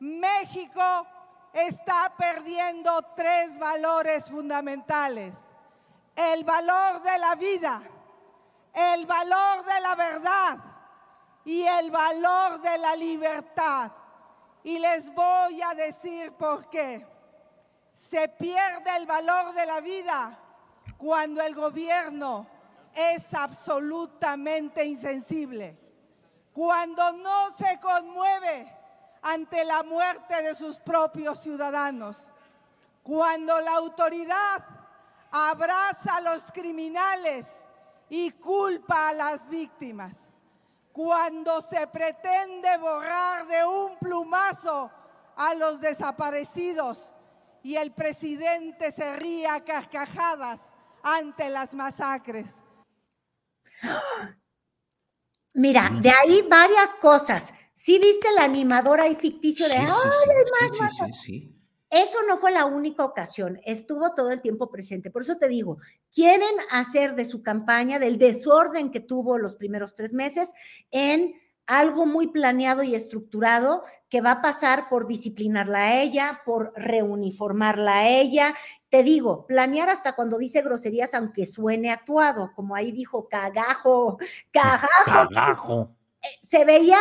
México 0.00 1.06
está 1.52 2.12
perdiendo 2.16 3.02
tres 3.14 3.58
valores 3.58 4.24
fundamentales. 4.26 5.34
El 6.16 6.44
valor 6.44 7.02
de 7.02 7.18
la 7.18 7.34
vida, 7.34 7.82
el 8.78 9.06
valor 9.06 9.64
de 9.64 9.80
la 9.80 9.94
verdad 9.96 10.58
y 11.44 11.64
el 11.64 11.90
valor 11.90 12.60
de 12.60 12.78
la 12.78 12.94
libertad. 12.94 13.90
Y 14.62 14.78
les 14.78 15.12
voy 15.12 15.60
a 15.62 15.74
decir 15.74 16.32
por 16.32 16.68
qué. 16.70 17.04
Se 17.92 18.28
pierde 18.28 18.96
el 18.96 19.06
valor 19.06 19.52
de 19.54 19.66
la 19.66 19.80
vida 19.80 20.38
cuando 20.96 21.42
el 21.42 21.54
gobierno 21.54 22.46
es 22.94 23.34
absolutamente 23.34 24.84
insensible, 24.84 25.76
cuando 26.52 27.12
no 27.12 27.50
se 27.56 27.80
conmueve 27.80 28.72
ante 29.22 29.64
la 29.64 29.82
muerte 29.82 30.42
de 30.42 30.54
sus 30.54 30.78
propios 30.78 31.40
ciudadanos. 31.40 32.16
Cuando 33.02 33.60
la 33.60 33.74
autoridad 33.74 34.64
abraza 35.32 36.16
a 36.16 36.20
los 36.20 36.44
criminales 36.52 37.46
y 38.10 38.30
culpa 38.32 39.08
a 39.08 39.12
las 39.14 39.48
víctimas. 39.48 40.16
Cuando 40.92 41.62
se 41.62 41.86
pretende 41.86 42.76
borrar 42.78 43.46
de 43.46 43.64
un 43.64 43.96
plumazo 43.98 44.90
a 45.36 45.54
los 45.54 45.80
desaparecidos 45.80 47.14
y 47.62 47.76
el 47.76 47.92
presidente 47.92 48.90
se 48.90 49.14
ríe 49.16 49.46
a 49.46 49.64
carcajadas 49.64 50.60
ante 51.02 51.48
las 51.48 51.74
masacres. 51.74 52.46
Mira, 55.54 55.90
de 56.00 56.10
ahí 56.10 56.42
varias 56.48 56.94
cosas. 56.94 57.52
¿Sí 57.74 57.98
viste 57.98 58.32
la 58.32 58.44
animadora 58.44 59.06
y 59.06 59.14
ficticio 59.14 59.68
de... 59.68 59.86
Sí, 59.86 59.86
sí, 59.86 60.30
sí, 60.44 60.68
sí, 60.68 60.88
sí, 60.88 61.12
sí. 61.12 61.57
Eso 61.90 62.18
no 62.28 62.36
fue 62.36 62.50
la 62.50 62.66
única 62.66 63.04
ocasión, 63.04 63.60
estuvo 63.64 64.12
todo 64.14 64.30
el 64.30 64.42
tiempo 64.42 64.70
presente. 64.70 65.10
Por 65.10 65.22
eso 65.22 65.36
te 65.36 65.48
digo, 65.48 65.78
quieren 66.12 66.54
hacer 66.70 67.14
de 67.14 67.24
su 67.24 67.42
campaña, 67.42 67.98
del 67.98 68.18
desorden 68.18 68.90
que 68.90 69.00
tuvo 69.00 69.38
los 69.38 69.56
primeros 69.56 69.94
tres 69.94 70.12
meses, 70.12 70.52
en 70.90 71.34
algo 71.66 72.06
muy 72.06 72.28
planeado 72.28 72.82
y 72.82 72.94
estructurado 72.94 73.84
que 74.08 74.20
va 74.20 74.32
a 74.32 74.42
pasar 74.42 74.88
por 74.88 75.06
disciplinarla 75.06 75.78
a 75.78 76.00
ella, 76.00 76.40
por 76.44 76.72
reuniformarla 76.74 78.00
a 78.00 78.08
ella. 78.08 78.54
Te 78.90 79.02
digo, 79.02 79.46
planear 79.46 79.88
hasta 79.88 80.14
cuando 80.14 80.38
dice 80.38 80.62
groserías, 80.62 81.14
aunque 81.14 81.46
suene 81.46 81.90
actuado, 81.90 82.52
como 82.54 82.74
ahí 82.74 82.92
dijo 82.92 83.28
cagajo, 83.28 84.18
cagajo. 84.50 84.88
Cagajo. 85.04 85.90
Se 86.42 86.64
veía 86.64 86.98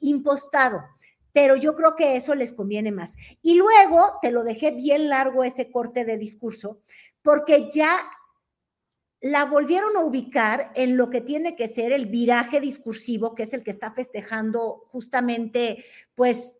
impostado 0.00 0.84
pero 1.32 1.56
yo 1.56 1.74
creo 1.74 1.96
que 1.96 2.16
eso 2.16 2.34
les 2.34 2.52
conviene 2.52 2.92
más. 2.92 3.16
Y 3.42 3.54
luego 3.54 4.18
te 4.22 4.30
lo 4.30 4.44
dejé 4.44 4.70
bien 4.70 5.08
largo 5.08 5.44
ese 5.44 5.70
corte 5.70 6.04
de 6.04 6.18
discurso, 6.18 6.80
porque 7.22 7.70
ya 7.70 8.10
la 9.20 9.44
volvieron 9.46 9.96
a 9.96 10.00
ubicar 10.00 10.70
en 10.74 10.96
lo 10.96 11.10
que 11.10 11.20
tiene 11.20 11.56
que 11.56 11.68
ser 11.68 11.92
el 11.92 12.06
viraje 12.06 12.60
discursivo, 12.60 13.34
que 13.34 13.42
es 13.42 13.52
el 13.52 13.64
que 13.64 13.72
está 13.72 13.92
festejando 13.92 14.84
justamente, 14.92 15.84
pues, 16.14 16.57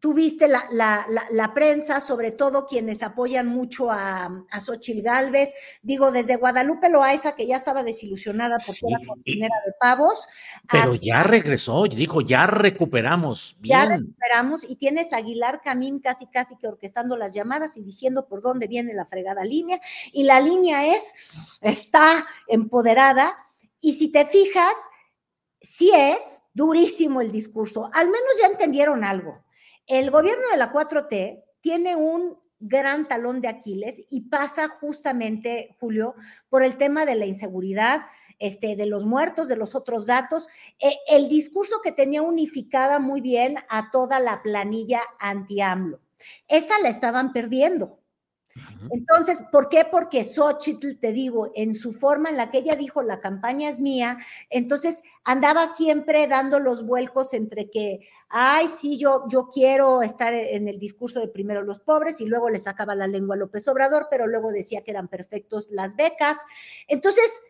tuviste 0.00 0.48
la, 0.48 0.66
la, 0.70 1.06
la, 1.30 1.54
prensa, 1.54 2.00
sobre 2.00 2.30
todo 2.30 2.66
quienes 2.66 3.02
apoyan 3.02 3.46
mucho 3.46 3.90
a, 3.90 4.44
a 4.50 4.60
Xochil 4.60 5.02
Gálvez, 5.02 5.54
digo, 5.82 6.12
desde 6.12 6.36
Guadalupe 6.36 6.88
Loaiza, 6.88 7.34
que 7.34 7.46
ya 7.46 7.56
estaba 7.56 7.82
desilusionada 7.82 8.56
porque 8.64 8.72
sí, 8.72 8.86
era 8.88 9.06
cocinera 9.06 9.54
de 9.66 9.72
pavos. 9.80 10.28
Pero 10.70 10.94
ya 10.94 11.22
regresó, 11.22 11.84
dijo, 11.84 12.20
ya 12.20 12.46
recuperamos. 12.46 13.56
Bien. 13.60 13.78
Ya 13.78 13.96
recuperamos, 13.96 14.64
y 14.68 14.76
tienes 14.76 15.12
a 15.12 15.18
Aguilar 15.18 15.60
Camín 15.62 16.00
casi, 16.00 16.26
casi 16.26 16.56
que 16.56 16.68
orquestando 16.68 17.16
las 17.16 17.34
llamadas 17.34 17.76
y 17.76 17.82
diciendo 17.82 18.26
por 18.26 18.42
dónde 18.42 18.66
viene 18.66 18.94
la 18.94 19.06
fregada 19.06 19.44
línea, 19.44 19.80
y 20.12 20.24
la 20.24 20.40
línea 20.40 20.94
es, 20.94 21.14
está 21.60 22.26
empoderada, 22.48 23.36
y 23.80 23.94
si 23.94 24.08
te 24.08 24.26
fijas, 24.26 24.74
sí 25.60 25.90
es 25.94 26.42
durísimo 26.52 27.20
el 27.20 27.30
discurso, 27.30 27.90
al 27.92 28.06
menos 28.06 28.30
ya 28.40 28.46
entendieron 28.48 29.04
algo 29.04 29.45
el 29.86 30.10
gobierno 30.10 30.48
de 30.50 30.56
la 30.56 30.72
4T 30.72 31.44
tiene 31.60 31.96
un 31.96 32.38
gran 32.58 33.08
talón 33.08 33.40
de 33.40 33.48
Aquiles 33.48 34.02
y 34.08 34.22
pasa 34.22 34.68
justamente, 34.68 35.76
Julio, 35.78 36.14
por 36.48 36.62
el 36.62 36.76
tema 36.76 37.04
de 37.04 37.14
la 37.14 37.26
inseguridad, 37.26 38.06
este, 38.38 38.76
de 38.76 38.86
los 38.86 39.06
muertos, 39.06 39.48
de 39.48 39.56
los 39.56 39.74
otros 39.74 40.06
datos, 40.06 40.48
eh, 40.78 40.96
el 41.08 41.28
discurso 41.28 41.80
que 41.82 41.92
tenía 41.92 42.22
unificada 42.22 42.98
muy 42.98 43.20
bien 43.20 43.56
a 43.68 43.90
toda 43.90 44.20
la 44.20 44.42
planilla 44.42 45.00
anti-AMLO. 45.18 46.00
Esa 46.48 46.78
la 46.80 46.88
estaban 46.88 47.32
perdiendo. 47.32 47.98
Entonces, 48.90 49.42
¿por 49.50 49.68
qué? 49.68 49.84
Porque 49.90 50.24
Xochitl, 50.24 50.98
te 50.98 51.12
digo, 51.12 51.50
en 51.54 51.74
su 51.74 51.92
forma 51.92 52.28
en 52.28 52.36
la 52.36 52.50
que 52.50 52.58
ella 52.58 52.76
dijo 52.76 53.02
la 53.02 53.20
campaña 53.20 53.68
es 53.68 53.80
mía, 53.80 54.18
entonces 54.50 55.02
andaba 55.24 55.68
siempre 55.68 56.26
dando 56.26 56.60
los 56.60 56.86
vuelcos 56.86 57.34
entre 57.34 57.70
que, 57.70 58.00
ay, 58.28 58.68
sí, 58.80 58.98
yo, 58.98 59.24
yo 59.28 59.48
quiero 59.48 60.02
estar 60.02 60.34
en 60.34 60.68
el 60.68 60.78
discurso 60.78 61.20
de 61.20 61.28
primero 61.28 61.62
los 61.62 61.80
pobres 61.80 62.20
y 62.20 62.26
luego 62.26 62.50
le 62.50 62.58
sacaba 62.58 62.94
la 62.94 63.06
lengua 63.06 63.34
a 63.34 63.38
López 63.38 63.66
Obrador, 63.68 64.08
pero 64.10 64.26
luego 64.26 64.52
decía 64.52 64.82
que 64.82 64.92
eran 64.92 65.08
perfectos 65.08 65.68
las 65.70 65.96
becas. 65.96 66.38
Entonces, 66.86 67.42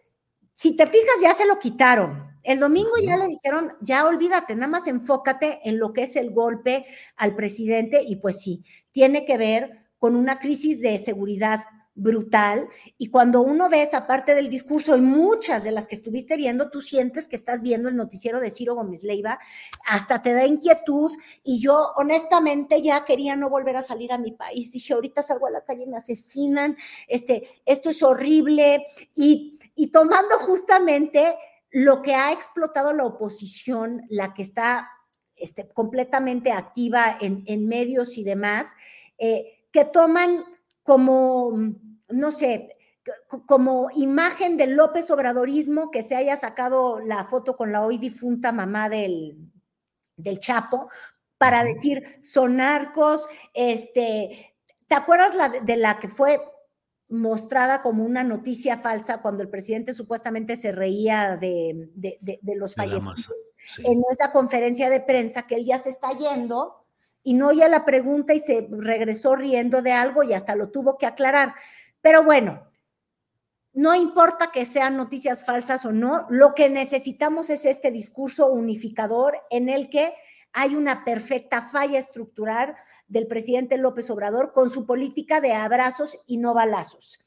si 0.54 0.74
te 0.74 0.86
fijas, 0.86 1.16
ya 1.20 1.34
se 1.34 1.46
lo 1.46 1.58
quitaron. 1.58 2.34
El 2.42 2.60
domingo 2.60 2.92
ya 3.02 3.16
le 3.18 3.26
dijeron, 3.26 3.74
ya 3.82 4.06
olvídate, 4.06 4.54
nada 4.54 4.68
más 4.68 4.86
enfócate 4.86 5.60
en 5.68 5.78
lo 5.78 5.92
que 5.92 6.04
es 6.04 6.16
el 6.16 6.30
golpe 6.30 6.86
al 7.16 7.36
presidente 7.36 8.02
y 8.02 8.16
pues 8.16 8.40
sí, 8.40 8.64
tiene 8.92 9.26
que 9.26 9.36
ver 9.36 9.85
con 10.06 10.14
una 10.14 10.38
crisis 10.38 10.80
de 10.80 10.98
seguridad 10.98 11.64
brutal. 11.96 12.68
Y 12.96 13.08
cuando 13.08 13.40
uno 13.40 13.68
ve 13.68 13.82
esa 13.82 14.06
parte 14.06 14.36
del 14.36 14.48
discurso 14.48 14.96
y 14.96 15.00
muchas 15.00 15.64
de 15.64 15.72
las 15.72 15.88
que 15.88 15.96
estuviste 15.96 16.36
viendo, 16.36 16.70
tú 16.70 16.80
sientes 16.80 17.26
que 17.26 17.34
estás 17.34 17.60
viendo 17.60 17.88
el 17.88 17.96
noticiero 17.96 18.38
de 18.38 18.52
Ciro 18.52 18.76
Gómez 18.76 19.02
Leiva, 19.02 19.40
hasta 19.84 20.22
te 20.22 20.32
da 20.32 20.46
inquietud. 20.46 21.10
Y 21.42 21.58
yo 21.58 21.90
honestamente 21.96 22.82
ya 22.82 23.04
quería 23.04 23.34
no 23.34 23.50
volver 23.50 23.74
a 23.78 23.82
salir 23.82 24.12
a 24.12 24.18
mi 24.18 24.30
país, 24.30 24.70
dije 24.70 24.94
ahorita 24.94 25.24
salgo 25.24 25.48
a 25.48 25.50
la 25.50 25.64
calle 25.64 25.88
me 25.88 25.96
asesinan, 25.96 26.76
este, 27.08 27.48
esto 27.64 27.90
es 27.90 28.00
horrible 28.04 28.86
y, 29.16 29.58
y 29.74 29.88
tomando 29.88 30.38
justamente 30.38 31.34
lo 31.72 32.00
que 32.00 32.14
ha 32.14 32.30
explotado 32.30 32.92
la 32.92 33.06
oposición, 33.06 34.02
la 34.08 34.34
que 34.34 34.42
está 34.42 34.88
este, 35.34 35.66
completamente 35.66 36.52
activa 36.52 37.18
en, 37.20 37.42
en 37.46 37.66
medios 37.66 38.16
y 38.18 38.22
demás, 38.22 38.76
eh, 39.18 39.55
que 39.76 39.84
toman 39.84 40.42
como, 40.82 41.52
no 42.08 42.32
sé, 42.32 42.78
como 43.44 43.90
imagen 43.94 44.56
del 44.56 44.72
López 44.72 45.10
Obradorismo 45.10 45.90
que 45.90 46.02
se 46.02 46.16
haya 46.16 46.34
sacado 46.38 46.98
la 46.98 47.26
foto 47.26 47.58
con 47.58 47.72
la 47.72 47.84
hoy 47.84 47.98
difunta 47.98 48.52
mamá 48.52 48.88
del, 48.88 49.36
del 50.16 50.38
Chapo 50.38 50.88
para 51.36 51.62
decir 51.62 52.20
son 52.22 52.56
narcos, 52.56 53.28
este, 53.52 54.56
¿te 54.88 54.94
acuerdas 54.94 55.34
la, 55.34 55.50
de 55.50 55.76
la 55.76 56.00
que 56.00 56.08
fue 56.08 56.40
mostrada 57.10 57.82
como 57.82 58.02
una 58.02 58.24
noticia 58.24 58.78
falsa 58.78 59.20
cuando 59.20 59.42
el 59.42 59.50
presidente 59.50 59.92
supuestamente 59.92 60.56
se 60.56 60.72
reía 60.72 61.36
de, 61.36 61.90
de, 61.94 62.18
de, 62.22 62.54
los 62.56 62.74
fallecidos 62.74 63.30
sí. 63.66 63.82
en 63.84 64.02
esa 64.10 64.32
conferencia 64.32 64.88
de 64.88 65.00
prensa 65.00 65.46
que 65.46 65.56
él 65.56 65.66
ya 65.66 65.78
se 65.78 65.90
está 65.90 66.12
yendo 66.12 66.85
y 67.26 67.34
no 67.34 67.48
oía 67.48 67.66
la 67.66 67.84
pregunta 67.84 68.34
y 68.34 68.38
se 68.38 68.68
regresó 68.70 69.34
riendo 69.34 69.82
de 69.82 69.90
algo 69.90 70.22
y 70.22 70.32
hasta 70.32 70.54
lo 70.54 70.70
tuvo 70.70 70.96
que 70.96 71.06
aclarar. 71.06 71.56
Pero 72.00 72.22
bueno, 72.22 72.70
no 73.72 73.96
importa 73.96 74.52
que 74.52 74.64
sean 74.64 74.96
noticias 74.96 75.44
falsas 75.44 75.84
o 75.84 75.90
no, 75.90 76.28
lo 76.30 76.54
que 76.54 76.68
necesitamos 76.68 77.50
es 77.50 77.64
este 77.64 77.90
discurso 77.90 78.52
unificador 78.52 79.42
en 79.50 79.68
el 79.68 79.90
que 79.90 80.14
hay 80.52 80.76
una 80.76 81.04
perfecta 81.04 81.62
falla 81.62 81.98
estructural 81.98 82.76
del 83.08 83.26
presidente 83.26 83.76
López 83.76 84.08
Obrador 84.10 84.52
con 84.52 84.70
su 84.70 84.86
política 84.86 85.40
de 85.40 85.52
abrazos 85.52 86.22
y 86.28 86.36
no 86.36 86.54
balazos. 86.54 87.18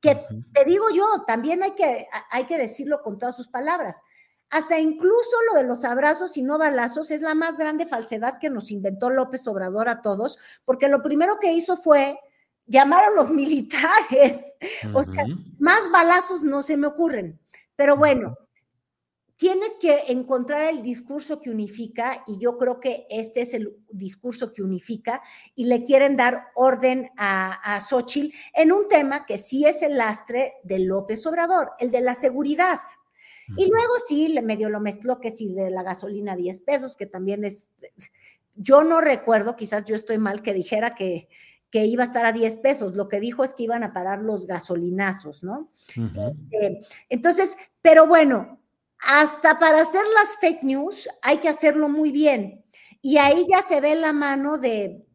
Que 0.00 0.24
te 0.52 0.64
digo 0.66 0.86
yo, 0.94 1.24
también 1.26 1.64
hay 1.64 1.72
que, 1.72 2.06
hay 2.30 2.44
que 2.44 2.58
decirlo 2.58 3.02
con 3.02 3.18
todas 3.18 3.34
sus 3.34 3.48
palabras 3.48 4.04
hasta 4.50 4.78
incluso 4.78 5.36
lo 5.50 5.58
de 5.58 5.64
los 5.64 5.84
abrazos 5.84 6.36
y 6.36 6.42
no 6.42 6.58
balazos 6.58 7.10
es 7.10 7.20
la 7.20 7.34
más 7.34 7.58
grande 7.58 7.86
falsedad 7.86 8.38
que 8.38 8.50
nos 8.50 8.70
inventó 8.70 9.10
López 9.10 9.46
Obrador 9.46 9.88
a 9.88 10.00
todos, 10.00 10.38
porque 10.64 10.88
lo 10.88 11.02
primero 11.02 11.38
que 11.38 11.52
hizo 11.52 11.76
fue 11.76 12.18
llamar 12.66 13.04
a 13.04 13.10
los 13.10 13.30
militares. 13.32 14.54
O 14.94 15.02
sea, 15.02 15.26
más 15.58 15.90
balazos 15.90 16.42
no 16.42 16.62
se 16.62 16.76
me 16.76 16.86
ocurren. 16.86 17.38
Pero 17.76 17.96
bueno, 17.96 18.36
tienes 19.36 19.74
que 19.80 20.04
encontrar 20.08 20.64
el 20.64 20.82
discurso 20.82 21.40
que 21.40 21.50
unifica 21.50 22.24
y 22.26 22.38
yo 22.38 22.58
creo 22.58 22.80
que 22.80 23.06
este 23.08 23.42
es 23.42 23.54
el 23.54 23.76
discurso 23.90 24.52
que 24.52 24.62
unifica 24.62 25.22
y 25.54 25.66
le 25.66 25.84
quieren 25.84 26.16
dar 26.16 26.48
orden 26.56 27.10
a, 27.16 27.74
a 27.74 27.80
Xochitl 27.80 28.34
en 28.54 28.72
un 28.72 28.88
tema 28.88 29.26
que 29.26 29.38
sí 29.38 29.64
es 29.64 29.82
el 29.82 29.96
lastre 29.96 30.54
de 30.64 30.80
López 30.80 31.24
Obrador, 31.26 31.72
el 31.78 31.90
de 31.90 32.00
la 32.00 32.14
seguridad. 32.14 32.80
Y 33.56 33.68
luego 33.68 33.94
sí, 34.06 34.34
medio 34.42 34.68
lo 34.68 34.80
mezcló 34.80 35.20
que 35.20 35.30
sí 35.30 35.54
de 35.54 35.70
la 35.70 35.82
gasolina 35.82 36.36
10 36.36 36.60
pesos, 36.60 36.96
que 36.96 37.06
también 37.06 37.44
es, 37.44 37.68
yo 38.54 38.84
no 38.84 39.00
recuerdo, 39.00 39.56
quizás 39.56 39.84
yo 39.84 39.96
estoy 39.96 40.18
mal, 40.18 40.42
que 40.42 40.52
dijera 40.52 40.94
que, 40.94 41.28
que 41.70 41.86
iba 41.86 42.04
a 42.04 42.06
estar 42.06 42.26
a 42.26 42.32
10 42.32 42.58
pesos. 42.58 42.94
Lo 42.94 43.08
que 43.08 43.20
dijo 43.20 43.44
es 43.44 43.54
que 43.54 43.64
iban 43.64 43.82
a 43.82 43.92
parar 43.92 44.20
los 44.20 44.46
gasolinazos, 44.46 45.42
¿no? 45.42 45.70
Uh 45.96 46.00
-huh. 46.00 46.36
eh, 46.50 46.80
entonces, 47.08 47.56
pero 47.82 48.06
bueno, 48.06 48.60
hasta 48.98 49.58
para 49.58 49.82
hacer 49.82 50.02
las 50.14 50.36
fake 50.40 50.62
news 50.62 51.08
hay 51.22 51.38
que 51.38 51.48
hacerlo 51.48 51.88
muy 51.88 52.10
bien. 52.10 52.64
Y 53.00 53.18
ahí 53.18 53.46
ya 53.48 53.62
se 53.62 53.80
ve 53.80 53.94
la 53.94 54.12
mano 54.12 54.58
de, 54.58 55.06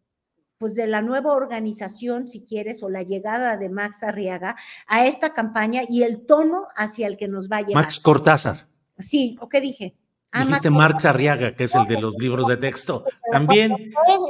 pues 0.63 0.76
de 0.76 0.88
la 0.88 1.02
nueva 1.02 1.34
organización, 1.34 2.30
si 2.30 2.45
quieres, 2.45 2.84
o 2.84 2.89
la 2.89 3.04
llegada 3.04 3.58
de 3.58 3.67
Max 3.67 4.02
Arriaga 4.02 4.56
a 4.88 5.06
esta 5.06 5.34
campaña 5.34 5.82
y 5.89 6.04
el 6.04 6.26
tono 6.26 6.69
hacia 6.78 7.08
el 7.08 7.17
que 7.17 7.28
nos 7.28 7.49
va 7.52 7.58
a 7.58 7.62
llevar. 7.63 7.84
Max 7.84 7.99
Cortázar. 7.99 8.65
Sí, 8.97 9.38
¿o 9.41 9.49
qué 9.49 9.60
dije? 9.60 9.97
Dijiste 10.34 10.69
Marx 10.69 11.04
Arriaga, 11.04 11.54
que 11.54 11.65
es 11.65 11.76
el 11.76 11.84
de 11.84 11.99
los 11.99 12.15
libros 12.17 12.47
de 12.47 12.56
texto. 12.56 13.04
También. 13.34 13.76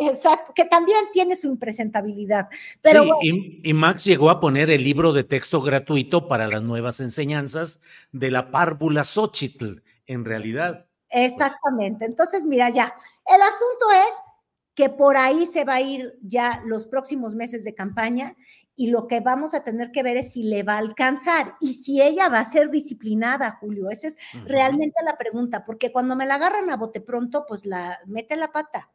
Exacto, 0.02 0.54
que 0.56 0.66
también 0.66 0.98
tiene 1.14 1.36
su 1.36 1.46
impresentabilidad. 1.46 2.50
Pero 2.82 3.20
sí, 3.22 3.62
y, 3.64 3.74
Max 3.76 4.04
llegó 4.04 4.32
a 4.32 4.40
poner 4.40 4.72
el 4.72 4.84
libro 4.84 5.14
de 5.14 5.24
texto 5.24 5.62
gratuito 5.62 6.28
para 6.28 6.48
las 6.48 6.64
nuevas 6.64 7.00
enseñanzas 7.00 7.80
de 8.12 8.32
la 8.32 8.50
párvula 8.50 9.04
Xochitl, 9.04 9.84
en 10.08 10.26
realidad. 10.26 10.88
Exactamente. 11.12 12.06
Entonces, 12.06 12.44
mira, 12.44 12.72
ya, 12.72 12.96
el 13.28 13.42
asunto 13.44 13.92
es 13.92 14.33
que 14.76 14.90
por 14.90 15.18
ahí 15.18 15.46
se 15.46 15.66
va 15.66 15.76
a 15.76 15.82
ir 15.82 16.18
ya 16.22 16.62
los 16.66 16.88
próximos 16.88 17.36
meses 17.36 17.64
de 17.64 17.76
campaña 17.76 18.36
y 18.76 18.88
lo 18.88 19.08
que 19.08 19.20
vamos 19.20 19.54
a 19.54 19.64
tener 19.64 19.92
que 19.92 20.02
ver 20.02 20.18
es 20.18 20.34
si 20.34 20.44
le 20.44 20.64
va 20.64 20.76
a 20.76 20.80
alcanzar 20.80 21.56
y 21.62 21.76
si 21.76 22.02
ella 22.02 22.30
va 22.30 22.40
a 22.40 22.46
ser 22.46 22.72
disciplinada, 22.72 23.58
Julio. 23.60 23.90
Esa 23.92 24.08
es 24.08 24.18
realmente 24.46 24.96
la 25.06 25.16
pregunta, 25.16 25.64
porque 25.64 25.92
cuando 25.92 26.16
me 26.16 26.26
la 26.26 26.36
agarran 26.36 26.70
a 26.72 26.78
bote 26.78 27.00
pronto, 27.00 27.46
pues 27.48 27.66
la 27.66 28.00
mete 28.08 28.36
la 28.36 28.52
pata. 28.52 28.90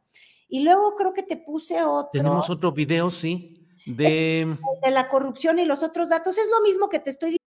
Y 0.49 0.63
luego 0.63 0.95
creo 0.95 1.13
que 1.13 1.23
te 1.23 1.37
puse 1.37 1.81
otro. 1.83 2.09
Tenemos 2.11 2.49
otro 2.49 2.73
video, 2.73 3.09
sí, 3.09 3.67
de... 3.85 4.57
de 4.83 4.91
la 4.91 5.05
corrupción 5.05 5.59
y 5.59 5.65
los 5.65 5.83
otros 5.83 6.09
datos. 6.09 6.37
Es 6.37 6.49
lo 6.49 6.61
mismo 6.61 6.89
que 6.89 6.99
te 6.99 7.11
estoy 7.11 7.29
diciendo. 7.29 7.39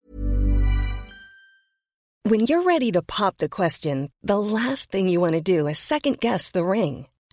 When 2.24 2.46
you're 2.46 2.64
ready 2.64 2.92
to 2.92 3.02
pop 3.02 3.38
the 3.38 3.48
question, 3.48 4.12
the 4.22 4.38
last 4.38 4.92
thing 4.92 5.08
you 5.08 5.20
want 5.20 5.34
to 5.34 5.40
do 5.40 5.66
is 5.66 5.78
second 5.78 6.20
guess 6.20 6.52
the 6.52 6.62
ring. 6.62 7.06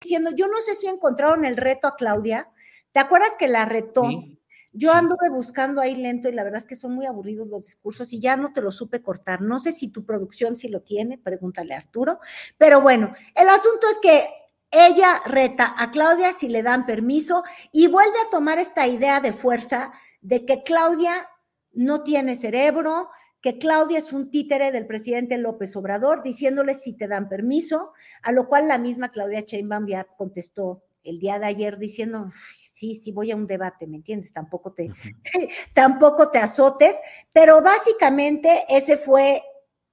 Diciendo, 0.00 0.30
yo 0.34 0.48
no 0.48 0.58
sé 0.58 0.74
si 0.74 0.86
encontraron 0.86 1.44
el 1.44 1.56
reto 1.56 1.86
a 1.86 1.96
Claudia. 1.96 2.50
¿Te 2.92 3.00
acuerdas 3.00 3.32
que 3.38 3.48
la 3.48 3.66
retó? 3.66 4.04
Sí. 4.04 4.38
Yo 4.72 4.92
sí. 4.92 4.96
anduve 4.96 5.30
buscando 5.30 5.80
ahí 5.80 5.96
lento 5.96 6.28
y 6.28 6.32
la 6.32 6.44
verdad 6.44 6.60
es 6.60 6.66
que 6.66 6.76
son 6.76 6.94
muy 6.94 7.04
aburridos 7.04 7.48
los 7.48 7.62
discursos 7.62 8.12
y 8.12 8.20
ya 8.20 8.36
no 8.36 8.52
te 8.52 8.62
lo 8.62 8.70
supe 8.70 9.02
cortar. 9.02 9.42
No 9.42 9.58
sé 9.58 9.72
si 9.72 9.88
tu 9.88 10.04
producción 10.04 10.56
sí 10.56 10.68
lo 10.68 10.82
tiene, 10.82 11.18
pregúntale 11.18 11.74
a 11.74 11.78
Arturo. 11.78 12.20
Pero 12.56 12.80
bueno, 12.80 13.12
el 13.34 13.48
asunto 13.48 13.88
es 13.90 13.98
que 13.98 14.28
ella 14.70 15.20
reta 15.26 15.74
a 15.76 15.90
Claudia 15.90 16.32
si 16.32 16.48
le 16.48 16.62
dan 16.62 16.86
permiso 16.86 17.42
y 17.72 17.88
vuelve 17.88 18.16
a 18.26 18.30
tomar 18.30 18.58
esta 18.58 18.86
idea 18.86 19.20
de 19.20 19.32
fuerza 19.32 19.92
de 20.20 20.46
que 20.46 20.62
Claudia 20.62 21.28
no 21.72 22.02
tiene 22.02 22.36
cerebro, 22.36 23.10
que 23.40 23.58
Claudia 23.58 23.98
es 23.98 24.12
un 24.12 24.30
títere 24.30 24.70
del 24.72 24.86
presidente 24.86 25.38
López 25.38 25.74
Obrador, 25.76 26.22
diciéndole 26.22 26.74
si 26.74 26.92
te 26.92 27.08
dan 27.08 27.28
permiso, 27.28 27.92
a 28.22 28.32
lo 28.32 28.48
cual 28.48 28.68
la 28.68 28.78
misma 28.78 29.10
Claudia 29.10 29.40
Sheinbaum 29.40 29.86
ya 29.86 30.04
contestó 30.04 30.82
el 31.02 31.18
día 31.18 31.38
de 31.38 31.46
ayer 31.46 31.78
diciendo, 31.78 32.30
sí, 32.72 32.96
sí 32.96 33.12
voy 33.12 33.30
a 33.30 33.36
un 33.36 33.46
debate, 33.46 33.86
¿me 33.86 33.96
entiendes? 33.96 34.32
Tampoco 34.32 34.72
te, 34.72 34.90
tampoco 35.74 36.30
te 36.30 36.38
azotes, 36.38 37.00
pero 37.32 37.62
básicamente 37.62 38.64
ese 38.68 38.96
fue 38.96 39.42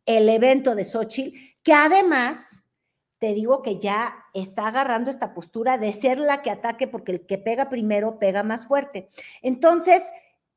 el 0.06 0.28
evento 0.30 0.76
de 0.76 0.86
Xochitl, 0.86 1.38
que 1.64 1.74
además 1.74 2.64
te 3.20 3.34
digo 3.34 3.62
que 3.62 3.80
ya 3.80 4.16
está 4.34 4.68
agarrando 4.68 5.10
esta 5.10 5.34
postura 5.34 5.78
de 5.78 5.92
ser 5.92 6.20
la 6.20 6.42
que 6.42 6.52
ataque 6.52 6.88
porque 6.88 7.12
el 7.14 7.26
que 7.26 7.38
pega 7.38 7.68
primero 7.68 8.20
pega 8.20 8.44
más 8.44 8.68
fuerte. 8.68 9.08
Entonces, 9.42 10.04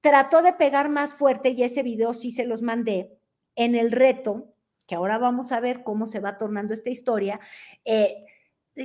trató 0.01 0.43
de 0.43 0.53
pegar 0.53 0.89
más 0.89 1.15
fuerte 1.15 1.51
y 1.51 1.63
ese 1.63 1.83
video 1.83 2.15
sí 2.15 2.31
se 2.31 2.45
los 2.45 2.63
mandé 2.63 3.19
en 3.55 3.75
el 3.75 3.93
reto, 3.93 4.55
que 4.87 4.95
ahora 4.95 5.19
vamos 5.19 5.53
a 5.53 5.61
ver 5.61 5.83
cómo 5.83 6.07
se 6.07 6.21
va 6.21 6.39
tornando 6.39 6.75
esta 6.75 6.91
historia. 6.91 7.41
Eh, 7.85 8.25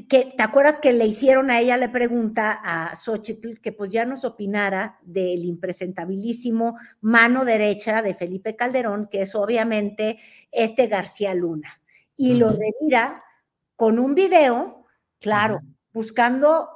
que 0.09 0.33
te 0.35 0.43
acuerdas 0.43 0.79
que 0.79 0.93
le 0.93 1.05
hicieron 1.05 1.49
a 1.51 1.59
ella, 1.59 1.77
le 1.77 1.89
pregunta 1.89 2.59
a 2.63 2.95
Xochitl 2.95 3.61
que 3.61 3.71
pues 3.71 3.91
ya 3.91 4.05
nos 4.05 4.25
opinara 4.25 4.99
del 5.03 5.45
impresentabilísimo 5.45 6.77
mano 7.01 7.45
derecha 7.45 8.01
de 8.01 8.15
Felipe 8.15 8.55
Calderón, 8.55 9.07
que 9.07 9.21
es 9.21 9.35
obviamente 9.35 10.17
este 10.51 10.87
García 10.87 11.33
Luna. 11.33 11.81
Y 12.17 12.31
uh 12.31 12.33
-huh. 12.33 12.39
lo 12.39 12.49
revira 12.51 13.23
con 13.75 13.99
un 13.99 14.15
video, 14.15 14.85
claro, 15.19 15.55
uh 15.55 15.59
-huh. 15.59 15.75
buscando 15.93 16.74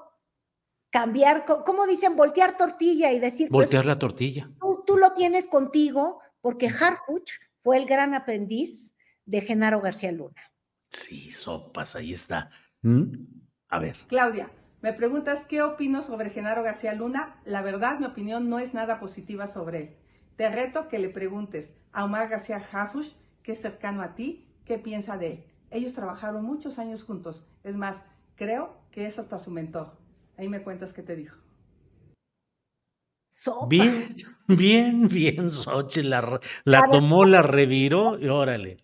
cambiar, 0.90 1.46
¿cómo 1.46 1.86
dicen? 1.86 2.16
Voltear 2.16 2.58
tortilla 2.58 3.12
y 3.12 3.20
decir. 3.20 3.50
Voltear 3.50 3.84
pues, 3.84 3.96
la 3.96 4.00
tortilla. 4.00 4.50
Tú, 4.60 4.84
tú, 4.86 4.98
lo 4.98 5.14
tienes 5.14 5.48
contigo 5.48 6.20
porque 6.42 6.68
Harfuch 6.68 7.32
fue 7.64 7.78
el 7.78 7.86
gran 7.86 8.14
aprendiz 8.14 8.94
de 9.26 9.42
Genaro 9.42 9.82
García 9.82 10.12
Luna. 10.12 10.52
Sí, 10.90 11.32
sopas, 11.32 11.96
ahí 11.96 12.14
está. 12.14 12.50
¿Mm? 12.82 13.14
A 13.70 13.80
ver. 13.80 13.96
Claudia, 14.08 14.52
me 14.82 14.94
preguntas 14.94 15.46
qué 15.46 15.62
opino 15.62 16.02
sobre 16.02 16.30
Genaro 16.30 16.64
García 16.64 16.94
Luna. 16.94 17.42
La 17.46 17.62
verdad, 17.62 18.00
mi 18.00 18.06
opinión 18.06 18.50
no 18.50 18.60
es 18.60 18.74
nada 18.74 19.00
positiva 19.00 19.48
sobre 19.48 19.82
él. 19.82 19.96
Te 20.36 20.50
reto 20.50 20.88
que 20.88 21.00
le 21.00 21.10
preguntes 21.10 21.74
a 21.92 22.06
Omar 22.06 22.30
García 22.30 22.64
Harfuch, 22.72 23.14
que 23.44 23.52
es 23.52 23.62
cercano 23.62 24.02
a 24.02 24.16
ti, 24.16 24.48
qué 24.66 24.80
piensa 24.80 25.18
de 25.18 25.28
él. 25.28 25.44
Ellos 25.70 25.94
trabajaron 25.94 26.44
muchos 26.44 26.80
años 26.80 27.04
juntos. 27.04 27.46
Es 27.64 27.76
más, 27.76 27.98
creo 28.36 28.78
que 28.92 29.06
es 29.06 29.20
hasta 29.20 29.38
su 29.38 29.52
mentor. 29.52 29.99
Ahí 30.40 30.48
me 30.48 30.64
cuentas 30.64 30.94
qué 30.94 31.04
te 31.04 31.18
dijo. 31.18 31.36
Sopa. 33.30 33.68
Bien, 33.68 34.16
bien, 34.48 35.08
bien, 35.10 35.52
Xochitl. 35.52 36.10
La, 36.10 36.40
la 36.64 36.90
tomó, 36.90 37.26
la 37.26 37.42
reviró 37.42 38.18
y 38.18 38.30
órale. 38.30 38.78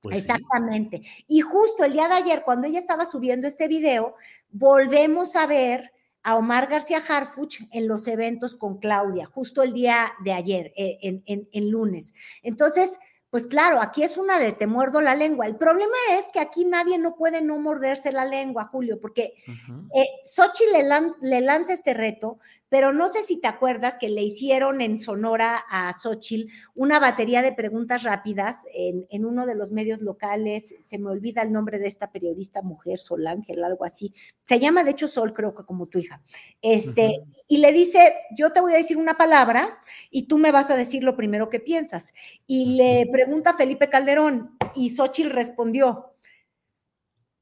Pues 0.00 0.16
Exactamente. 0.16 1.02
Sí. 1.04 1.24
Y 1.28 1.40
justo 1.42 1.84
el 1.84 1.92
día 1.92 2.08
de 2.08 2.14
ayer, 2.14 2.42
cuando 2.44 2.66
ella 2.66 2.78
estaba 2.78 3.04
subiendo 3.04 3.46
este 3.46 3.68
video, 3.68 4.14
volvemos 4.48 5.36
a 5.36 5.46
ver 5.46 5.92
a 6.22 6.36
Omar 6.36 6.68
García 6.68 7.02
Harfuch 7.06 7.60
en 7.70 7.88
los 7.88 8.08
eventos 8.08 8.56
con 8.56 8.78
Claudia, 8.78 9.26
justo 9.26 9.62
el 9.62 9.74
día 9.74 10.14
de 10.24 10.32
ayer, 10.32 10.72
eh, 10.76 10.98
en, 11.02 11.22
en, 11.26 11.46
en 11.52 11.70
lunes. 11.70 12.14
Entonces, 12.42 12.98
pues 13.32 13.46
claro, 13.46 13.80
aquí 13.80 14.02
es 14.02 14.18
una 14.18 14.38
de 14.38 14.52
te 14.52 14.66
muerdo 14.66 15.00
la 15.00 15.14
lengua. 15.14 15.46
El 15.46 15.56
problema 15.56 15.96
es 16.18 16.28
que 16.34 16.38
aquí 16.38 16.66
nadie 16.66 16.98
no 16.98 17.14
puede 17.14 17.40
no 17.40 17.58
morderse 17.58 18.12
la 18.12 18.26
lengua, 18.26 18.66
Julio, 18.66 19.00
porque 19.00 19.32
uh 19.48 19.52
-huh. 19.52 19.88
eh, 19.94 20.70
le, 20.70 20.82
lan 20.82 21.14
le, 21.22 21.40
lanza 21.40 21.72
este 21.72 21.94
reto, 21.94 22.40
pero 22.72 22.94
no 22.94 23.10
sé 23.10 23.22
si 23.22 23.38
te 23.38 23.48
acuerdas 23.48 23.98
que 23.98 24.08
le 24.08 24.22
hicieron 24.22 24.80
en 24.80 24.98
Sonora 24.98 25.62
a 25.68 25.92
Xochitl 25.92 26.50
una 26.74 26.98
batería 26.98 27.42
de 27.42 27.52
preguntas 27.52 28.02
rápidas 28.02 28.64
en, 28.72 29.06
en, 29.10 29.26
uno 29.26 29.44
de 29.44 29.54
los 29.54 29.72
medios 29.72 30.00
locales. 30.00 30.74
Se 30.80 30.98
me 30.98 31.10
olvida 31.10 31.42
el 31.42 31.52
nombre 31.52 31.78
de 31.78 31.86
esta 31.86 32.10
periodista 32.10 32.62
mujer, 32.62 32.98
Sol 32.98 33.26
Ángel, 33.26 33.62
algo 33.62 33.84
así. 33.84 34.14
Se 34.44 34.58
llama, 34.58 34.84
de 34.84 34.92
hecho, 34.92 35.08
Sol, 35.08 35.34
creo 35.34 35.54
que 35.54 35.64
como 35.64 35.86
tu 35.86 35.98
hija. 35.98 36.22
Este, 36.62 37.08
uh 37.08 37.22
-huh. 37.22 37.44
Y 37.46 37.58
le 37.58 37.72
dice: 37.72 38.14
Yo 38.38 38.54
te 38.54 38.62
voy 38.62 38.72
a 38.72 38.78
decir 38.78 38.96
una 38.96 39.18
palabra 39.18 39.78
y 40.10 40.22
tú 40.22 40.38
me 40.38 40.50
vas 40.50 40.70
a 40.70 40.76
decir 40.76 41.02
lo 41.02 41.14
primero 41.14 41.50
que 41.50 41.60
piensas. 41.60 42.14
Y 42.46 42.76
le 42.76 43.06
pregunta 43.12 43.52
Felipe 43.52 43.90
Calderón 43.90 44.56
y 44.74 44.88
Xochitl 44.88 45.28
respondió: 45.28 46.14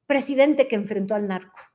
Presidente 0.07 0.67
que 0.67 0.75
enfrentó 0.75 1.15
al 1.15 1.29
narco. 1.29 1.70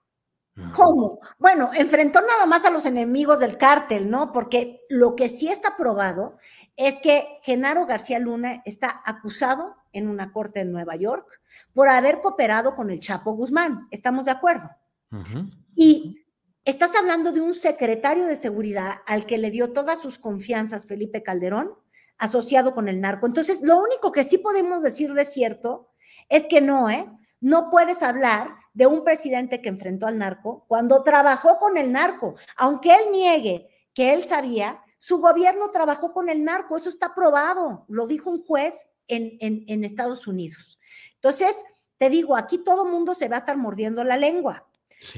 ¿Cómo? 0.74 1.20
Bueno, 1.38 1.70
enfrentó 1.74 2.20
nada 2.22 2.46
más 2.46 2.64
a 2.64 2.70
los 2.70 2.86
enemigos 2.86 3.38
del 3.38 3.58
cártel, 3.58 4.08
¿no? 4.08 4.32
Porque 4.32 4.80
lo 4.88 5.14
que 5.14 5.28
sí 5.28 5.48
está 5.48 5.76
probado 5.76 6.38
es 6.76 6.98
que 7.00 7.38
Genaro 7.42 7.84
García 7.84 8.18
Luna 8.18 8.62
está 8.64 9.02
acusado 9.04 9.76
en 9.92 10.08
una 10.08 10.32
corte 10.32 10.60
en 10.60 10.72
Nueva 10.72 10.96
York 10.96 11.40
por 11.74 11.88
haber 11.88 12.20
cooperado 12.20 12.74
con 12.74 12.90
el 12.90 13.00
Chapo 13.00 13.32
Guzmán. 13.32 13.86
¿Estamos 13.90 14.24
de 14.24 14.30
acuerdo? 14.30 14.70
Uh 15.12 15.16
-huh. 15.16 15.50
Y 15.74 16.24
estás 16.64 16.96
hablando 16.96 17.32
de 17.32 17.42
un 17.42 17.54
secretario 17.54 18.24
de 18.26 18.36
seguridad 18.36 19.02
al 19.06 19.26
que 19.26 19.38
le 19.38 19.50
dio 19.50 19.72
todas 19.72 20.00
sus 20.00 20.18
confianzas 20.18 20.86
Felipe 20.86 21.22
Calderón, 21.22 21.74
asociado 22.16 22.74
con 22.74 22.88
el 22.88 23.00
narco. 23.00 23.26
Entonces, 23.26 23.60
lo 23.62 23.78
único 23.78 24.10
que 24.10 24.24
sí 24.24 24.38
podemos 24.38 24.82
decir 24.82 25.12
de 25.12 25.26
cierto 25.26 25.90
es 26.30 26.46
que 26.46 26.62
no, 26.62 26.88
¿eh? 26.88 27.06
No 27.40 27.70
puedes 27.70 28.02
hablar 28.02 28.56
de 28.76 28.86
un 28.86 29.04
presidente 29.04 29.62
que 29.62 29.70
enfrentó 29.70 30.06
al 30.06 30.18
narco 30.18 30.66
cuando 30.68 31.02
trabajó 31.02 31.58
con 31.58 31.78
el 31.78 31.90
narco. 31.90 32.34
Aunque 32.58 32.90
él 32.90 33.10
niegue 33.10 33.68
que 33.94 34.12
él 34.12 34.22
sabía, 34.22 34.82
su 34.98 35.18
gobierno 35.18 35.70
trabajó 35.70 36.12
con 36.12 36.28
el 36.28 36.44
narco, 36.44 36.76
eso 36.76 36.90
está 36.90 37.14
probado, 37.14 37.86
lo 37.88 38.06
dijo 38.06 38.28
un 38.28 38.42
juez 38.42 38.86
en, 39.08 39.38
en, 39.40 39.82
Estados 39.82 40.26
Unidos. 40.26 40.78
Entonces, 41.14 41.64
te 41.96 42.10
digo, 42.10 42.36
aquí 42.36 42.58
todo 42.58 42.84
mundo 42.84 43.14
se 43.14 43.28
va 43.28 43.36
a 43.36 43.38
estar 43.38 43.56
mordiendo 43.56 44.04
la 44.04 44.18
lengua, 44.18 44.66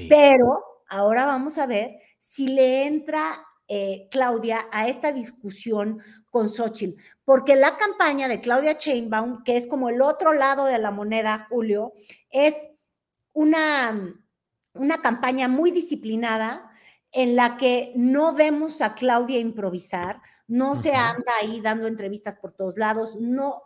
pero 0.09 0.63
ahora 0.89 1.27
vamos 1.27 1.59
a 1.59 1.67
ver 1.67 1.97
si 2.21 2.47
le 2.47 2.87
entra 2.87 3.45
eh, 3.67 4.07
Claudia 4.13 4.69
a 4.71 4.87
esta 4.87 5.11
discusión 5.11 6.01
con 6.31 6.49
Xochitl, 6.49 7.01
porque 7.25 7.57
la 7.57 7.77
campaña 7.77 8.29
de 8.29 8.41
Claudia 8.41 8.79
Chainbaum, 8.79 9.43
que 9.43 9.57
es 9.57 9.67
como 9.67 9.89
el 9.89 10.01
otro 10.01 10.33
lado 10.33 10.65
de 10.67 10.79
la 10.79 10.93
moneda, 10.93 11.49
Julio, 11.51 11.93
es 12.31 12.69
una, 13.39 14.17
una 14.75 15.01
campaña 15.01 15.47
muy 15.47 15.71
disciplinada 15.71 16.73
en 17.13 17.37
la 17.37 17.57
que 17.57 17.93
no 17.95 18.35
vemos 18.35 18.81
a 18.81 18.97
Claudia 18.97 19.39
improvisar, 19.39 20.21
no 20.49 20.75
se 20.75 20.93
anda 20.93 21.33
ahí 21.41 21.61
dando 21.61 21.87
entrevistas 21.87 22.35
por 22.35 22.53
todos 22.53 22.77
lados, 22.77 23.17
no, 23.21 23.63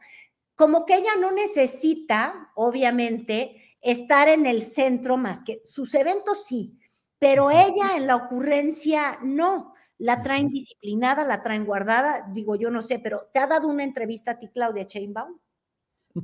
como 0.57 0.85
que 0.85 0.97
ella 0.97 1.17
no 1.19 1.33
necesita, 1.33 2.51
obviamente, 2.55 3.77
estar 3.81 4.29
en 4.29 4.45
el 4.45 4.63
centro 4.63 5.17
más 5.17 5.43
que 5.43 5.63
sus 5.65 5.95
eventos 5.95 6.45
sí, 6.45 6.79
pero 7.19 7.51
ella 7.51 7.97
en 7.97 8.07
la 8.07 8.17
ocurrencia 8.17 9.19
no 9.23 9.73
la 9.97 10.23
traen 10.23 10.51
disciplinada, 10.51 11.25
la 11.25 11.43
traen 11.43 11.65
guardada, 11.65 12.29
digo 12.31 12.57
yo 12.57 12.71
no 12.71 12.83
sé, 12.83 12.99
pero 12.99 13.31
¿te 13.33 13.41
ha 13.41 13.47
dado 13.47 13.69
una 13.69 13.85
entrevista 13.85 14.33
a 14.33 14.39
ti, 14.39 14.49
Claudia 14.49 14.87
Chainbaum? 14.87 15.39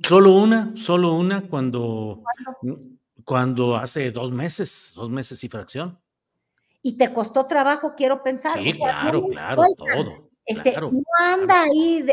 Solo 0.02 0.32
una, 0.32 0.76
solo 0.76 1.14
una 1.14 1.48
cuando, 1.48 2.22
cuando 3.28 3.76
hace 3.76 4.10
dos 4.10 4.32
meses, 4.32 4.94
dos 4.96 5.10
meses 5.10 5.44
y 5.44 5.50
fracción. 5.50 6.00
Y 6.80 6.96
te 6.96 7.12
costó 7.12 7.44
trabajo, 7.44 7.92
quiero 7.94 8.22
pensar. 8.22 8.52
Sí, 8.58 8.72
claro, 8.72 9.26
claro, 9.26 9.62
todo. 9.76 10.30
Este, 10.46 10.80
no 10.80 11.02
anda 11.22 11.64
ahí, 11.64 12.06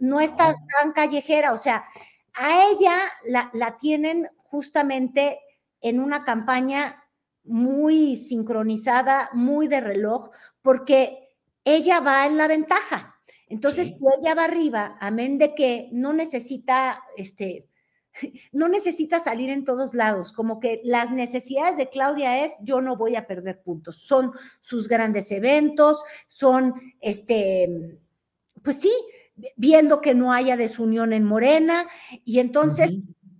no 0.00 0.20
está 0.20 0.54
tan 0.78 0.92
callejera, 0.92 1.54
o 1.54 1.56
sea, 1.56 1.86
a 2.34 2.68
ella 2.70 2.94
la, 3.26 3.50
la 3.54 3.78
tienen 3.78 4.28
justamente 4.36 5.40
en 5.80 5.98
una 5.98 6.24
campaña 6.24 7.04
muy 7.42 8.16
sincronizada, 8.16 9.30
muy 9.32 9.66
de 9.66 9.80
reloj, 9.80 10.28
porque 10.60 11.30
ella 11.64 12.00
va 12.00 12.26
en 12.26 12.36
la 12.36 12.48
ventaja. 12.48 13.16
Entonces, 13.46 13.94
si 13.96 14.04
ella 14.20 14.34
va 14.34 14.44
arriba, 14.44 14.98
amén 15.00 15.38
de 15.38 15.54
que 15.54 15.88
no 15.90 16.12
necesita, 16.12 17.02
este, 17.16 17.69
no 18.52 18.68
necesita 18.68 19.20
salir 19.20 19.50
en 19.50 19.64
todos 19.64 19.94
lados, 19.94 20.32
como 20.32 20.60
que 20.60 20.80
las 20.84 21.10
necesidades 21.10 21.76
de 21.76 21.88
Claudia 21.88 22.44
es, 22.44 22.52
yo 22.62 22.80
no 22.80 22.96
voy 22.96 23.16
a 23.16 23.26
perder 23.26 23.62
puntos, 23.62 23.96
son 23.96 24.32
sus 24.60 24.88
grandes 24.88 25.30
eventos, 25.32 26.02
son, 26.28 26.74
este, 27.00 27.98
pues 28.62 28.76
sí, 28.76 28.92
viendo 29.56 30.00
que 30.00 30.14
no 30.14 30.32
haya 30.32 30.56
desunión 30.56 31.12
en 31.12 31.24
Morena, 31.24 31.86
y 32.24 32.40
entonces 32.40 32.92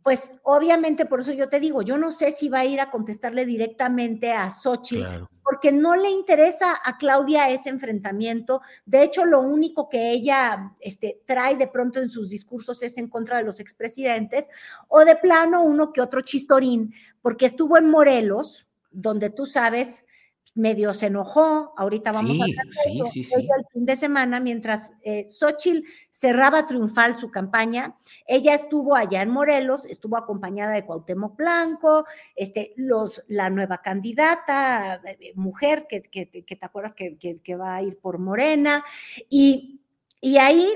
pues 0.03 0.39
obviamente 0.45 1.07
por 1.07 1.21
eso 1.21 1.33
yo 1.33 1.49
te 1.49 1.61
digo, 1.61 1.83
yo 1.83 1.99
no 1.99 2.11
sé 2.11 2.33
si 2.33 2.49
va 2.49 2.61
a 2.61 2.65
ir 2.65 2.81
a 2.81 2.91
contestarle 2.91 3.45
directamente 3.45 4.33
a 4.33 4.51
Xochitl, 4.51 5.27
porque 5.51 5.73
no 5.73 5.97
le 5.97 6.09
interesa 6.09 6.81
a 6.85 6.97
Claudia 6.97 7.51
ese 7.51 7.71
enfrentamiento. 7.71 8.61
De 8.87 9.03
hecho, 9.03 9.25
lo 9.25 9.41
único 9.41 9.89
que 9.89 10.13
ella 10.13 10.75
este, 10.79 11.23
trae 11.27 11.57
de 11.57 11.67
pronto 11.67 11.99
en 11.99 12.09
sus 12.09 12.31
discursos 12.31 12.85
es 12.85 12.97
en 12.99 13.09
contra 13.09 13.39
de 13.39 13.43
los 13.43 13.59
expresidentes, 13.59 14.49
o 14.87 15.05
de 15.05 15.17
plano 15.17 15.65
uno 15.65 15.93
que 15.93 16.03
otro 16.03 16.21
chistorín, 16.21 16.95
porque 17.21 17.47
estuvo 17.47 17.77
en 17.79 17.91
Morelos, 17.91 18.69
donde 18.93 19.29
tú 19.29 19.45
sabes 19.45 20.05
medio 20.55 20.93
se 20.95 21.07
enojó, 21.07 21.73
ahorita 21.77 22.13
vamos 22.13 22.31
a 22.41 22.45
hablar 22.45 22.67
sí, 22.71 23.01
sí, 23.07 23.25
sí. 23.25 23.49
el 23.57 23.67
fin 23.73 23.87
de 23.87 23.97
semana, 23.97 24.41
mientras 24.41 24.93
eh, 25.03 25.27
Xochitl 25.29 25.87
cerraba 26.13 26.67
triunfal 26.67 27.17
su 27.17 27.31
campaña, 27.31 27.97
ella 28.27 28.55
estuvo 28.55 28.97
allá 28.97 29.23
en 29.23 29.31
Morelos, 29.31 29.87
estuvo 29.87 30.17
acompañada 30.17 30.73
de 30.73 30.85
Cuauhtémoc 30.85 31.37
Blanco, 31.37 32.05
este, 32.35 32.75
los, 32.77 33.23
la 33.29 33.49
nueva 33.49 33.81
candidata, 33.81 34.97
eh, 34.97 35.19
eh, 35.21 35.33
mujer 35.37 35.87
que, 35.89 36.03
que, 36.03 36.27
te 36.27 36.67
acuerdas 36.67 36.95
que, 36.95 37.17
que, 37.19 37.57
va 37.57 37.77
a 37.77 37.83
ir 37.83 37.99
por 37.99 38.19
Morena, 38.19 38.85
y, 39.29 39.81
y 40.21 40.39
ahí 40.39 40.69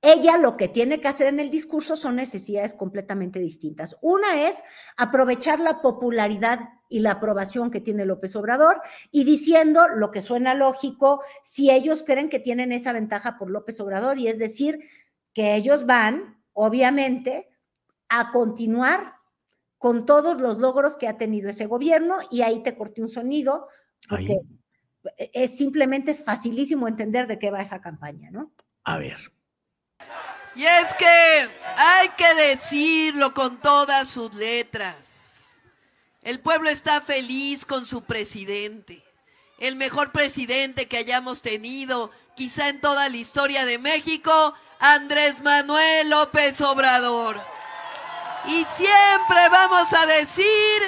ella 0.00 0.38
lo 0.38 0.56
que 0.56 0.68
tiene 0.68 1.00
que 1.00 1.08
hacer 1.08 1.26
en 1.26 1.40
el 1.40 1.50
discurso 1.50 1.96
son 1.96 2.16
necesidades 2.16 2.72
completamente 2.72 3.40
distintas. 3.40 3.96
Una 4.00 4.48
es 4.48 4.62
aprovechar 4.96 5.58
la 5.58 5.82
popularidad 5.82 6.60
y 6.88 7.00
la 7.00 7.12
aprobación 7.12 7.70
que 7.70 7.80
tiene 7.80 8.04
López 8.04 8.34
Obrador 8.36 8.80
y 9.10 9.24
diciendo 9.24 9.88
lo 9.88 10.10
que 10.10 10.22
suena 10.22 10.54
lógico, 10.54 11.22
si 11.44 11.70
ellos 11.70 12.02
creen 12.04 12.28
que 12.28 12.38
tienen 12.38 12.72
esa 12.72 12.92
ventaja 12.92 13.36
por 13.38 13.50
López 13.50 13.78
Obrador, 13.80 14.18
y 14.18 14.28
es 14.28 14.38
decir, 14.38 14.80
que 15.34 15.54
ellos 15.54 15.86
van, 15.86 16.42
obviamente, 16.52 17.48
a 18.08 18.30
continuar 18.32 19.14
con 19.76 20.06
todos 20.06 20.40
los 20.40 20.58
logros 20.58 20.96
que 20.96 21.06
ha 21.08 21.18
tenido 21.18 21.50
ese 21.50 21.66
gobierno, 21.66 22.18
y 22.30 22.42
ahí 22.42 22.62
te 22.62 22.76
corté 22.76 23.02
un 23.02 23.08
sonido, 23.08 23.68
porque 24.08 24.38
es 25.32 25.56
simplemente 25.56 26.10
es 26.10 26.24
facilísimo 26.24 26.88
entender 26.88 27.26
de 27.26 27.38
qué 27.38 27.50
va 27.50 27.62
esa 27.62 27.80
campaña, 27.80 28.30
¿no? 28.30 28.52
A 28.84 28.98
ver, 28.98 29.18
y 30.58 30.64
es 30.64 30.94
que 30.94 31.04
hay 31.76 32.08
que 32.16 32.34
decirlo 32.48 33.32
con 33.32 33.60
todas 33.60 34.08
sus 34.08 34.34
letras. 34.34 35.27
El 36.28 36.40
pueblo 36.40 36.68
está 36.68 37.00
feliz 37.00 37.64
con 37.64 37.86
su 37.86 38.04
presidente. 38.04 39.02
El 39.56 39.76
mejor 39.76 40.12
presidente 40.12 40.86
que 40.86 40.98
hayamos 40.98 41.40
tenido, 41.40 42.10
quizá 42.36 42.68
en 42.68 42.82
toda 42.82 43.08
la 43.08 43.16
historia 43.16 43.64
de 43.64 43.78
México, 43.78 44.54
Andrés 44.78 45.40
Manuel 45.40 46.10
López 46.10 46.60
Obrador. 46.60 47.40
Y 48.44 48.66
siempre 48.76 49.48
vamos 49.50 49.90
a 49.94 50.04
decir 50.04 50.82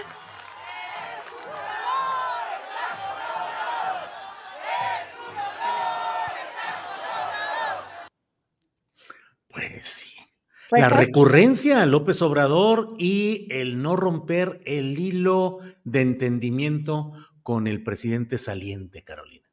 Pues 9.49 9.89
sí. 9.89 10.20
Pues 10.71 10.83
la 10.83 10.89
recurrencia 10.89 11.83
a 11.83 11.87
López 11.87 12.23
Obrador 12.23 12.95
y 12.97 13.49
el 13.51 13.83
no 13.83 13.97
romper 13.97 14.61
el 14.65 14.97
hilo 14.99 15.59
de 15.83 16.01
entendimiento 16.01 17.13
con 17.43 17.67
el 17.67 17.83
presidente 17.83 18.39
saliente, 18.39 19.03
Carolina. 19.03 19.49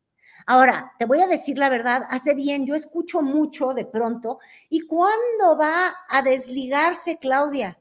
Ahora, 0.46 0.94
te 1.00 1.06
voy 1.06 1.20
a 1.20 1.28
decir 1.28 1.58
la 1.58 1.70
verdad, 1.70 2.04
hace 2.10 2.36
bien, 2.36 2.68
yo 2.68 2.76
escucho 2.76 3.24
mucho 3.24 3.74
de 3.74 3.86
pronto, 3.86 4.38
¿y 4.70 4.82
cuándo 4.82 5.58
va 5.60 5.94
a 6.08 6.22
desligarse 6.22 7.18
Claudia? 7.18 7.80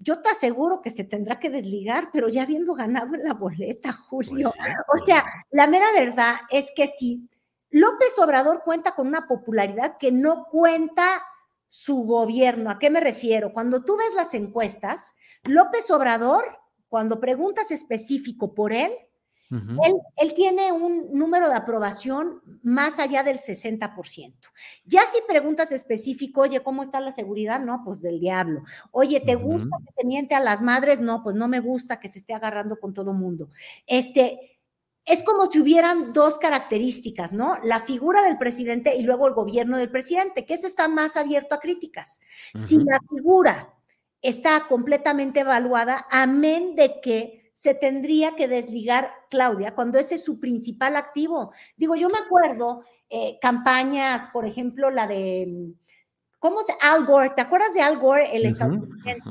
Yo 0.00 0.20
te 0.20 0.28
aseguro 0.28 0.82
que 0.82 0.90
se 0.90 1.04
tendrá 1.04 1.38
que 1.38 1.50
desligar, 1.50 2.10
pero 2.12 2.28
ya 2.28 2.42
habiendo 2.42 2.74
ganado 2.74 3.14
en 3.14 3.22
la 3.22 3.34
boleta, 3.34 3.92
Julio. 4.08 4.50
Pues 4.86 5.02
o 5.02 5.06
sea, 5.06 5.24
la 5.52 5.68
mera 5.68 5.86
verdad 5.92 6.34
es 6.50 6.72
que 6.74 6.88
sí, 6.88 7.28
López 7.70 8.18
Obrador 8.18 8.62
cuenta 8.64 8.94
con 8.94 9.06
una 9.06 9.26
popularidad 9.26 9.96
que 9.98 10.12
no 10.12 10.46
cuenta 10.50 11.22
su 11.74 12.04
gobierno. 12.04 12.70
¿A 12.70 12.78
qué 12.78 12.88
me 12.88 13.00
refiero? 13.00 13.52
Cuando 13.52 13.82
tú 13.82 13.96
ves 13.96 14.14
las 14.14 14.32
encuestas, 14.34 15.12
López 15.42 15.90
Obrador, 15.90 16.44
cuando 16.88 17.18
preguntas 17.18 17.72
específico 17.72 18.54
por 18.54 18.72
él, 18.72 18.92
él, 19.50 20.34
tiene 20.34 20.70
un 20.70 21.10
número 21.12 21.48
de 21.48 21.56
aprobación 21.56 22.40
más 22.62 23.00
allá 23.00 23.24
del 23.24 23.40
60%. 23.40 24.34
Ya 24.84 25.02
si 25.12 25.20
preguntas 25.26 25.72
específico, 25.72 26.42
oye, 26.42 26.60
¿cómo 26.60 26.84
está 26.84 27.00
la 27.00 27.10
seguridad? 27.10 27.58
No, 27.58 27.82
pues 27.84 28.00
del 28.02 28.20
diablo. 28.20 28.62
Oye, 28.92 29.20
¿te 29.20 29.34
gusta 29.34 29.76
que 29.84 29.92
se 30.00 30.06
miente 30.06 30.36
a 30.36 30.40
las 30.40 30.60
madres? 30.62 31.00
No, 31.00 31.24
pues 31.24 31.34
no 31.34 31.48
me 31.48 31.58
gusta 31.58 31.98
que 31.98 32.08
se 32.08 32.20
esté 32.20 32.34
agarrando 32.34 32.78
con 32.78 32.94
todo 32.94 33.12
mundo. 33.12 33.50
Este, 33.86 34.53
es 35.06 35.22
como 35.22 35.50
si 35.50 35.60
hubieran 35.60 36.12
dos 36.12 36.38
características, 36.38 37.32
¿no? 37.32 37.54
La 37.62 37.80
figura 37.80 38.22
del 38.22 38.38
presidente 38.38 38.96
y 38.96 39.02
luego 39.02 39.28
el 39.28 39.34
gobierno 39.34 39.76
del 39.76 39.90
presidente, 39.90 40.46
que 40.46 40.54
ese 40.54 40.66
está 40.66 40.88
más 40.88 41.16
abierto 41.16 41.54
a 41.54 41.60
críticas. 41.60 42.20
Si 42.56 42.78
la 42.78 42.98
figura 43.08 43.74
está 44.22 44.66
completamente 44.66 45.40
evaluada, 45.40 46.06
amén 46.10 46.74
de 46.74 47.00
que 47.02 47.50
se 47.52 47.74
tendría 47.74 48.34
que 48.34 48.48
desligar 48.48 49.12
Claudia 49.30 49.74
cuando 49.74 49.98
ese 49.98 50.16
es 50.16 50.24
su 50.24 50.40
principal 50.40 50.96
activo. 50.96 51.52
Digo, 51.76 51.94
yo 51.94 52.08
me 52.08 52.18
acuerdo 52.18 52.82
eh, 53.10 53.38
campañas, 53.40 54.28
por 54.30 54.46
ejemplo, 54.46 54.90
la 54.90 55.06
de, 55.06 55.74
¿cómo 56.38 56.62
se? 56.62 56.72
Al 56.80 57.04
Gore, 57.04 57.30
¿te 57.36 57.42
acuerdas 57.42 57.74
de 57.74 57.82
Al 57.82 57.98
Gore, 57.98 58.34
el 58.34 58.46
estadounidense, 58.46 59.30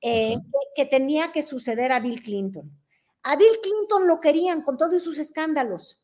eh, 0.00 0.36
que 0.74 0.86
tenía 0.86 1.30
que 1.30 1.42
suceder 1.42 1.92
a 1.92 2.00
Bill 2.00 2.22
Clinton? 2.22 2.79
A 3.22 3.36
Bill 3.36 3.58
Clinton 3.62 4.06
lo 4.06 4.20
querían 4.20 4.62
con 4.62 4.76
todos 4.76 5.02
sus 5.02 5.18
escándalos. 5.18 5.98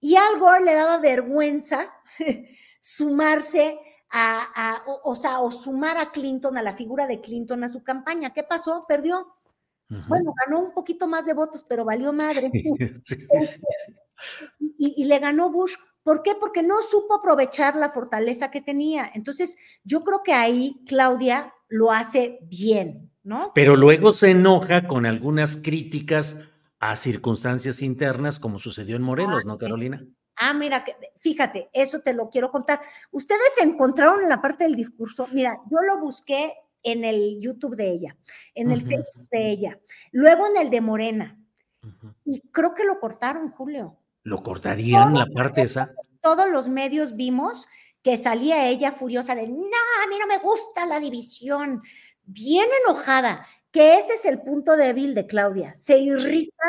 Y 0.00 0.16
Al 0.16 0.38
Gore 0.38 0.64
le 0.64 0.74
daba 0.74 0.98
vergüenza 0.98 1.92
sumarse 2.80 3.78
a, 4.12 4.82
o, 5.04 5.14
sea, 5.14 5.40
o 5.40 5.50
sumar 5.50 5.96
a 5.98 6.10
Clinton, 6.10 6.58
a 6.58 6.62
la 6.62 6.74
figura 6.74 7.06
de 7.06 7.20
Clinton 7.20 7.62
a 7.62 7.68
su 7.68 7.82
campaña. 7.82 8.32
¿Qué 8.32 8.42
pasó? 8.42 8.84
Perdió. 8.88 9.34
Bueno, 10.08 10.32
ganó 10.46 10.60
un 10.60 10.72
poquito 10.72 11.08
más 11.08 11.26
de 11.26 11.34
votos, 11.34 11.64
pero 11.68 11.84
valió 11.84 12.12
madre. 12.12 12.50
Este, 13.30 13.94
y, 14.76 15.02
y 15.02 15.04
le 15.04 15.18
ganó 15.18 15.50
Bush. 15.50 15.74
¿Por 16.02 16.22
qué? 16.22 16.34
Porque 16.38 16.62
no 16.62 16.74
supo 16.82 17.14
aprovechar 17.14 17.74
la 17.76 17.88
fortaleza 17.88 18.50
que 18.50 18.60
tenía. 18.60 19.10
Entonces, 19.14 19.56
yo 19.82 20.04
creo 20.04 20.22
que 20.22 20.34
ahí 20.34 20.82
Claudia 20.86 21.54
lo 21.68 21.90
hace 21.90 22.38
bien, 22.42 23.10
¿no? 23.22 23.52
Pero 23.54 23.76
luego 23.76 24.12
se 24.12 24.30
enoja 24.30 24.86
con 24.86 25.06
algunas 25.06 25.56
críticas 25.56 26.49
a 26.80 26.96
circunstancias 26.96 27.82
internas, 27.82 28.40
como 28.40 28.58
sucedió 28.58 28.96
en 28.96 29.02
Morelos, 29.02 29.44
¿no, 29.44 29.58
Carolina? 29.58 30.04
Ah, 30.36 30.54
mira, 30.54 30.82
fíjate, 31.18 31.68
eso 31.74 32.00
te 32.00 32.14
lo 32.14 32.30
quiero 32.30 32.50
contar. 32.50 32.80
Ustedes 33.10 33.52
encontraron 33.60 34.22
en 34.22 34.30
la 34.30 34.40
parte 34.40 34.64
del 34.64 34.74
discurso, 34.74 35.28
mira, 35.32 35.60
yo 35.70 35.78
lo 35.82 36.00
busqué 36.00 36.54
en 36.82 37.04
el 37.04 37.38
YouTube 37.38 37.76
de 37.76 37.90
ella, 37.90 38.16
en 38.54 38.70
el 38.70 38.80
Facebook 38.80 39.28
de 39.30 39.50
ella, 39.50 39.78
luego 40.12 40.46
en 40.46 40.56
el 40.56 40.70
de 40.70 40.80
Morena, 40.80 41.38
y 42.24 42.40
creo 42.50 42.74
que 42.74 42.84
lo 42.84 42.98
cortaron, 42.98 43.50
Julio. 43.50 43.98
¿Lo 44.22 44.42
cortarían 44.42 45.14
la 45.14 45.26
parte 45.26 45.62
esa? 45.62 45.94
Todos 46.22 46.48
los 46.50 46.68
medios 46.68 47.16
vimos 47.16 47.68
que 48.02 48.16
salía 48.16 48.68
ella 48.68 48.92
furiosa 48.92 49.34
de, 49.34 49.46
no, 49.46 49.56
a 49.56 50.08
mí 50.08 50.18
no 50.18 50.26
me 50.26 50.38
gusta 50.38 50.86
la 50.86 50.98
división, 50.98 51.82
bien 52.22 52.66
enojada, 52.86 53.46
que 53.70 53.98
ese 53.98 54.14
es 54.14 54.24
el 54.24 54.42
punto 54.42 54.76
débil 54.76 55.14
de 55.14 55.26
Claudia, 55.26 55.74
se 55.76 55.98
irrita 55.98 56.64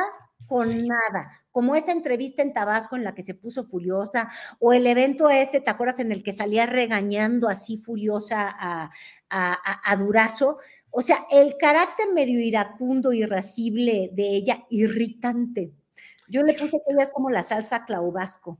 con 0.47 0.67
nada, 0.85 1.41
como 1.51 1.75
esa 1.75 1.91
entrevista 1.91 2.41
en 2.41 2.53
Tabasco 2.53 2.95
en 2.95 3.03
la 3.03 3.15
que 3.15 3.23
se 3.23 3.33
puso 3.33 3.63
furiosa, 3.65 4.29
o 4.59 4.73
el 4.73 4.87
evento 4.87 5.29
ese, 5.29 5.61
¿te 5.61 5.69
acuerdas? 5.69 5.99
En 5.99 6.11
el 6.11 6.23
que 6.23 6.33
salía 6.33 6.65
regañando 6.65 7.49
así 7.49 7.77
furiosa 7.77 8.53
a, 8.57 8.91
a, 9.29 9.95
Durazo. 9.95 10.57
O 10.89 11.01
sea, 11.01 11.25
el 11.31 11.57
carácter 11.57 12.07
medio 12.13 12.39
iracundo, 12.39 13.13
irascible 13.13 14.09
de 14.13 14.35
ella, 14.35 14.65
irritante. 14.69 15.71
Yo 16.27 16.43
le 16.43 16.53
puse 16.53 16.71
que 16.71 16.93
ella 16.93 17.03
es 17.03 17.11
como 17.11 17.29
la 17.29 17.43
salsa 17.43 17.85
claubasco. 17.85 18.57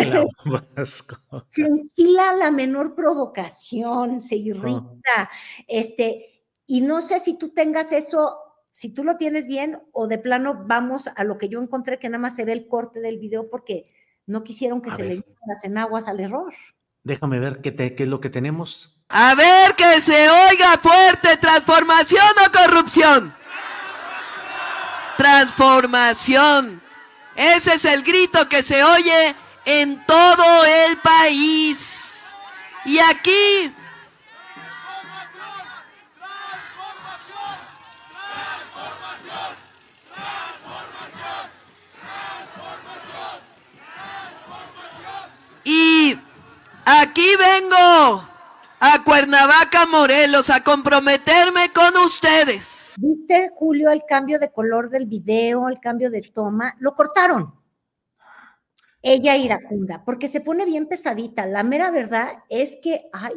Claubasco. 0.00 1.16
se 1.48 1.66
enchila 1.66 2.32
la 2.34 2.50
menor 2.50 2.94
provocación, 2.94 4.22
se 4.22 4.36
irrita. 4.36 5.30
Este, 5.68 6.33
y 6.66 6.80
no 6.80 7.02
sé 7.02 7.20
si 7.20 7.36
tú 7.36 7.50
tengas 7.50 7.92
eso 7.92 8.38
si 8.74 8.88
tú 8.88 9.04
lo 9.04 9.16
tienes 9.16 9.46
bien 9.46 9.80
o 9.92 10.08
de 10.08 10.18
plano 10.18 10.64
vamos 10.66 11.08
a 11.14 11.22
lo 11.22 11.38
que 11.38 11.48
yo 11.48 11.62
encontré 11.62 12.00
que 12.00 12.08
nada 12.08 12.20
más 12.20 12.34
se 12.34 12.44
ve 12.44 12.52
el 12.52 12.66
corte 12.66 13.00
del 13.00 13.20
video 13.20 13.48
porque 13.48 13.94
no 14.26 14.42
quisieron 14.42 14.82
que 14.82 14.90
se 14.90 15.04
le 15.04 15.14
le 15.16 15.24
las 15.46 15.62
enaguas 15.62 16.08
al 16.08 16.18
error. 16.18 16.52
Déjame 17.04 17.38
ver 17.38 17.60
qué, 17.60 17.74
qué 17.74 18.02
es 18.02 18.08
lo 18.08 18.20
que 18.20 18.30
tenemos. 18.30 18.98
A 19.08 19.36
ver 19.36 19.76
que 19.76 20.00
se 20.00 20.28
oiga 20.28 20.76
fuerte, 20.78 21.36
transformación 21.36 22.26
o 22.44 22.50
corrupción. 22.50 23.34
Transformación. 25.18 26.82
Ese 27.36 27.74
es 27.74 27.84
el 27.84 28.02
grito 28.02 28.48
que 28.48 28.62
se 28.62 28.82
oye 28.82 29.36
en 29.66 30.04
todo 30.04 30.64
el 30.64 30.96
país. 30.98 32.34
Y 32.86 32.98
aquí 32.98 33.72
Y 45.64 46.14
aquí 46.84 47.26
vengo 47.38 48.22
a 48.80 49.02
Cuernavaca, 49.04 49.86
Morelos, 49.86 50.50
a 50.50 50.62
comprometerme 50.62 51.70
con 51.74 52.02
ustedes. 52.04 52.94
¿Viste, 52.98 53.50
Julio, 53.56 53.90
el 53.90 54.02
cambio 54.06 54.38
de 54.38 54.52
color 54.52 54.90
del 54.90 55.06
video, 55.06 55.68
el 55.68 55.80
cambio 55.80 56.10
de 56.10 56.20
toma? 56.22 56.76
Lo 56.78 56.94
cortaron. 56.94 57.54
Ella 59.02 59.36
iracunda, 59.36 60.02
porque 60.04 60.28
se 60.28 60.40
pone 60.40 60.64
bien 60.64 60.86
pesadita. 60.86 61.44
La 61.46 61.62
mera 61.62 61.90
verdad 61.90 62.28
es 62.48 62.78
que, 62.82 63.02
ay, 63.12 63.32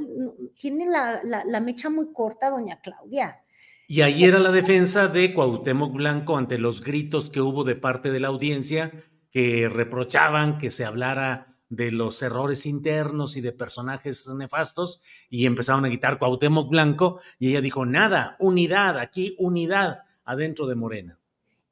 tiene 0.60 0.86
la, 0.86 1.22
la 1.24 1.60
mecha 1.60 1.90
muy 1.90 2.13
corta, 2.13 2.50
doña 2.50 2.80
Claudia. 2.82 3.42
Y 3.90 4.02
ahí 4.02 4.26
era 4.26 4.40
la 4.40 4.52
defensa 4.52 5.08
de 5.08 5.34
Cuauhtémoc 5.34 5.94
Blanco 5.94 6.38
ante 6.38 6.58
los 6.58 6.84
gritos 6.84 7.30
que 7.30 7.40
hubo 7.40 7.63
de 7.63 7.78
parte 7.78 8.12
de 8.12 8.20
la 8.20 8.28
audiencia 8.28 8.92
que 9.32 9.70
reprochaban 9.70 10.58
que 10.58 10.72
se 10.72 10.84
hablara 10.84 11.57
de 11.69 11.91
los 11.91 12.21
errores 12.21 12.65
internos 12.65 13.36
y 13.36 13.41
de 13.41 13.51
personajes 13.51 14.30
nefastos 14.30 15.01
y 15.30 15.45
empezaron 15.45 15.86
a 15.86 15.89
quitar 15.89 16.17
Cuauhtémoc 16.17 16.69
Blanco 16.69 17.19
y 17.39 17.49
ella 17.49 17.62
dijo, 17.62 17.86
nada, 17.86 18.38
unidad, 18.39 18.97
aquí 18.97 19.36
unidad 19.39 20.03
adentro 20.23 20.67
de 20.67 20.75
Morena. 20.75 21.19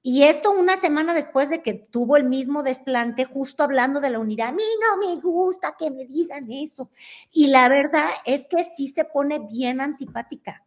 Y 0.07 0.21
esto 0.21 0.51
una 0.51 0.77
semana 0.77 1.15
después 1.15 1.49
de 1.49 1.63
que 1.63 1.73
tuvo 1.73 2.15
el 2.15 2.25
mismo 2.25 2.61
desplante, 2.61 3.25
justo 3.25 3.63
hablando 3.63 3.99
de 3.99 4.11
la 4.11 4.19
unidad, 4.19 4.49
a 4.49 4.51
mí 4.51 4.61
no 4.79 4.97
me 4.97 5.19
gusta 5.19 5.75
que 5.79 5.89
me 5.89 6.05
digan 6.05 6.51
eso. 6.51 6.91
Y 7.31 7.47
la 7.47 7.67
verdad 7.69 8.11
es 8.23 8.45
que 8.45 8.63
sí 8.63 8.87
se 8.87 9.05
pone 9.05 9.39
bien 9.39 9.81
antipática. 9.81 10.63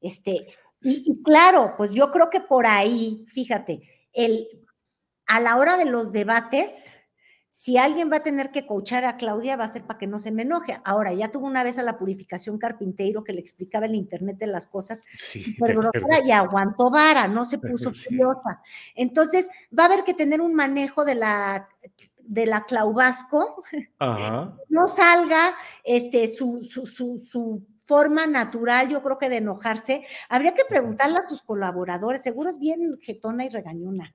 Este, 0.00 0.48
y, 0.82 1.22
claro, 1.22 1.74
pues 1.76 1.92
yo 1.92 2.10
creo 2.10 2.30
que 2.30 2.40
por 2.40 2.66
ahí, 2.66 3.24
fíjate, 3.28 3.80
el, 4.12 4.48
a 5.26 5.38
la 5.38 5.56
hora 5.56 5.76
de 5.76 5.84
los 5.84 6.10
debates, 6.10 6.99
si 7.60 7.76
alguien 7.76 8.10
va 8.10 8.16
a 8.16 8.22
tener 8.22 8.52
que 8.52 8.64
coachar 8.64 9.04
a 9.04 9.18
Claudia, 9.18 9.54
va 9.54 9.64
a 9.64 9.68
ser 9.68 9.82
para 9.84 9.98
que 9.98 10.06
no 10.06 10.18
se 10.18 10.30
me 10.30 10.44
enoje. 10.44 10.80
Ahora, 10.82 11.12
ya 11.12 11.30
tuvo 11.30 11.46
una 11.46 11.62
vez 11.62 11.76
a 11.76 11.82
la 11.82 11.98
purificación 11.98 12.56
carpintero 12.56 13.22
que 13.22 13.34
le 13.34 13.40
explicaba 13.42 13.84
el 13.84 13.94
Internet 13.94 14.38
de 14.38 14.46
las 14.46 14.66
cosas, 14.66 15.04
sí, 15.14 15.56
pero 15.60 15.90
y 16.24 16.30
aguantó 16.30 16.88
vara, 16.88 17.28
no 17.28 17.44
se 17.44 17.58
puso 17.58 17.90
furiosa. 17.92 18.62
Entonces, 18.94 19.50
va 19.78 19.82
a 19.82 19.86
haber 19.88 20.04
que 20.04 20.14
tener 20.14 20.40
un 20.40 20.54
manejo 20.54 21.04
de 21.04 21.16
la 21.16 21.68
de 22.16 22.46
la 22.46 22.64
Claubasco, 22.64 23.62
no 24.70 24.86
salga 24.88 25.54
este, 25.84 26.34
su, 26.34 26.64
su, 26.64 26.86
su, 26.86 27.18
su 27.18 27.62
forma 27.90 28.24
natural, 28.28 28.88
yo 28.88 29.02
creo 29.02 29.18
que 29.18 29.28
de 29.28 29.38
enojarse. 29.38 30.04
Habría 30.28 30.54
que 30.54 30.62
preguntarle 30.64 31.18
a 31.18 31.22
sus 31.22 31.42
colaboradores, 31.42 32.22
seguro 32.22 32.48
es 32.48 32.60
bien 32.60 32.98
jetona 33.02 33.44
y 33.44 33.48
regañona. 33.48 34.14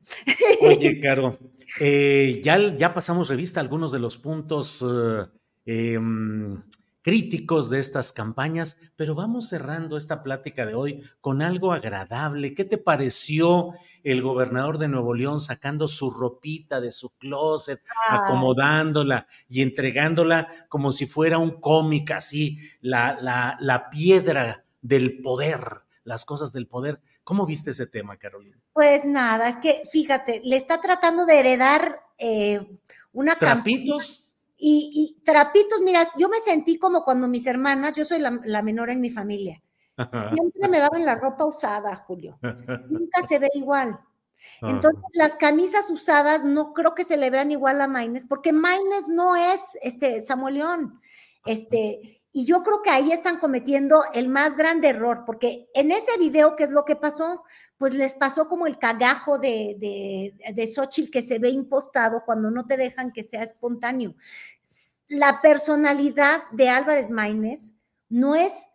Oye, 0.61 0.97
Caro, 1.03 1.37
eh, 1.81 2.39
ya, 2.41 2.57
ya 2.73 2.93
pasamos 2.93 3.27
revista 3.27 3.59
algunos 3.59 3.91
de 3.91 3.99
los 3.99 4.17
puntos 4.17 4.81
eh, 4.81 5.25
em, 5.65 6.57
críticos 7.05 7.69
de 7.69 7.77
estas 7.77 8.11
campañas, 8.11 8.81
pero 8.95 9.13
vamos 9.13 9.49
cerrando 9.49 9.95
esta 9.95 10.23
plática 10.23 10.65
de 10.65 10.73
hoy 10.73 11.03
con 11.21 11.43
algo 11.43 11.71
agradable. 11.71 12.55
¿Qué 12.55 12.65
te 12.65 12.79
pareció 12.79 13.75
el 14.03 14.23
gobernador 14.23 14.79
de 14.79 14.87
Nuevo 14.87 15.13
León 15.13 15.39
sacando 15.39 15.87
su 15.87 16.09
ropita 16.09 16.81
de 16.81 16.91
su 16.91 17.11
closet, 17.11 17.79
acomodándola 18.09 19.27
y 19.47 19.61
entregándola 19.61 20.65
como 20.67 20.91
si 20.91 21.05
fuera 21.05 21.37
un 21.37 21.61
cómic 21.61 22.09
así, 22.09 22.57
la, 22.81 23.19
la, 23.21 23.55
la 23.59 23.91
piedra 23.91 24.65
del 24.81 25.21
poder, 25.21 25.59
las 26.05 26.25
cosas 26.25 26.53
del 26.53 26.65
poder? 26.65 27.01
¿Cómo 27.23 27.45
viste 27.45 27.69
ese 27.69 27.85
tema, 27.85 28.17
Carolina? 28.17 28.59
Pues 28.73 29.05
nada, 29.05 29.47
es 29.47 29.57
que 29.57 29.83
fíjate, 29.91 30.41
le 30.43 30.55
está 30.55 30.81
tratando 30.81 31.27
de 31.27 31.39
heredar 31.39 31.99
eh, 32.17 32.79
una 33.13 33.37
trapitos. 33.37 34.24
Y, 34.57 35.17
trapitos, 35.25 35.81
mira, 35.81 36.07
yo 36.17 36.29
me 36.29 36.39
sentí 36.39 36.77
como 36.77 37.03
cuando 37.03 37.27
mis 37.27 37.45
hermanas, 37.45 37.95
yo 37.95 38.05
soy 38.05 38.19
la, 38.19 38.61
menor 38.61 38.89
en 38.89 39.01
mi 39.01 39.09
familia, 39.09 39.61
siempre 40.33 40.69
me 40.69 40.79
daban 40.79 41.05
la 41.05 41.15
ropa 41.15 41.45
usada, 41.45 41.95
Julio. 41.95 42.37
Nunca 42.89 43.23
se 43.27 43.39
ve 43.39 43.49
igual. 43.53 43.99
Entonces, 44.61 45.03
las 45.13 45.35
camisas 45.35 45.89
usadas 45.89 46.43
no 46.43 46.73
creo 46.73 46.95
que 46.95 47.03
se 47.03 47.17
le 47.17 47.29
vean 47.29 47.51
igual 47.51 47.81
a 47.81 47.87
Maines, 47.87 48.25
porque 48.25 48.53
Maines 48.53 49.07
no 49.07 49.35
es 49.35 49.61
este 49.81 50.21
Samuel 50.21 50.55
León. 50.55 51.01
Este, 51.45 52.21
y 52.31 52.45
yo 52.45 52.63
creo 52.63 52.81
que 52.81 52.89
ahí 52.89 53.11
están 53.11 53.39
cometiendo 53.39 54.03
el 54.13 54.27
más 54.27 54.55
grande 54.55 54.89
error, 54.89 55.23
porque 55.25 55.69
en 55.73 55.91
ese 55.91 56.17
video, 56.19 56.55
¿qué 56.55 56.65
es 56.65 56.69
lo 56.69 56.85
que 56.85 56.95
pasó? 56.95 57.43
Pues 57.77 57.93
les 57.93 58.15
pasó 58.15 58.47
como 58.47 58.67
el 58.67 58.79
cagajo 58.79 59.37
de, 59.37 59.75
de, 59.79 60.53
de 60.53 60.67
Xochitl 60.67 61.11
que 61.11 61.21
se 61.21 61.39
ve 61.39 61.49
impostado 61.49 62.23
cuando 62.25 62.49
no 62.49 62.65
te 62.65 62.77
dejan 62.77 63.11
que 63.11 63.23
sea 63.23 63.43
espontáneo. 63.43 64.15
La 65.07 65.41
personalidad 65.41 66.43
de 66.51 66.69
Álvarez 66.69 67.09
Maínez 67.09 67.73
no 68.09 68.35
es, 68.35 68.69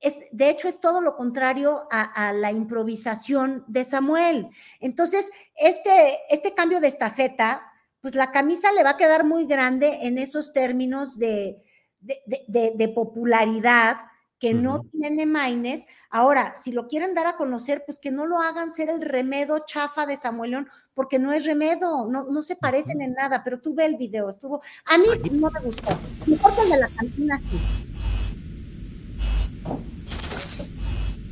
es, 0.00 0.16
de 0.30 0.48
hecho 0.48 0.68
es 0.68 0.80
todo 0.80 1.00
lo 1.00 1.16
contrario 1.16 1.88
a, 1.90 2.28
a, 2.28 2.32
la 2.32 2.52
improvisación 2.52 3.64
de 3.66 3.84
Samuel. 3.84 4.48
Entonces, 4.80 5.30
este, 5.56 6.20
este 6.30 6.54
cambio 6.54 6.80
de 6.80 6.88
estafeta, 6.88 7.72
pues 8.00 8.14
la 8.14 8.30
camisa 8.30 8.72
le 8.72 8.84
va 8.84 8.90
a 8.90 8.96
quedar 8.96 9.24
muy 9.24 9.46
grande 9.46 9.98
en 10.02 10.18
esos 10.18 10.52
términos 10.52 11.18
de, 11.18 11.62
de, 12.00 12.72
de, 12.76 12.88
popularidad 12.88 13.96
que 14.38 14.54
no 14.54 14.84
tiene 14.92 15.26
maines. 15.26 15.86
Ahora, 16.10 16.54
si 16.56 16.72
lo 16.72 16.88
quieren 16.88 17.14
dar 17.14 17.26
a 17.26 17.36
conocer, 17.36 17.84
pues 17.86 17.98
que 17.98 18.10
no 18.10 18.26
lo 18.26 18.40
hagan 18.40 18.70
ser 18.70 18.90
el 18.90 19.00
remedo 19.00 19.60
chafa 19.66 20.06
de 20.06 20.16
Samuel 20.16 20.50
León, 20.50 20.68
porque 20.94 21.18
no 21.18 21.32
es 21.32 21.44
remedo, 21.44 22.06
no, 22.06 22.24
no 22.24 22.42
se 22.42 22.56
parecen 22.56 23.00
en 23.00 23.14
nada, 23.14 23.42
pero 23.44 23.60
tú 23.60 23.74
ve 23.74 23.86
el 23.86 23.96
video, 23.96 24.30
estuvo. 24.30 24.62
A 24.84 24.98
mí 24.98 25.06
no 25.32 25.50
me 25.50 25.60
gustó. 25.60 25.96
Mejor 26.26 26.54
que 26.54 26.62
el 26.62 26.68
de 26.70 26.76
la 26.78 26.88
cantina 26.88 27.40
sí. 27.50 27.58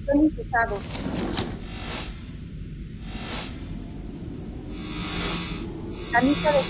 Son 0.06 0.20
imputados. 0.20 0.82
Camisa 6.12 6.52
de. 6.52 6.62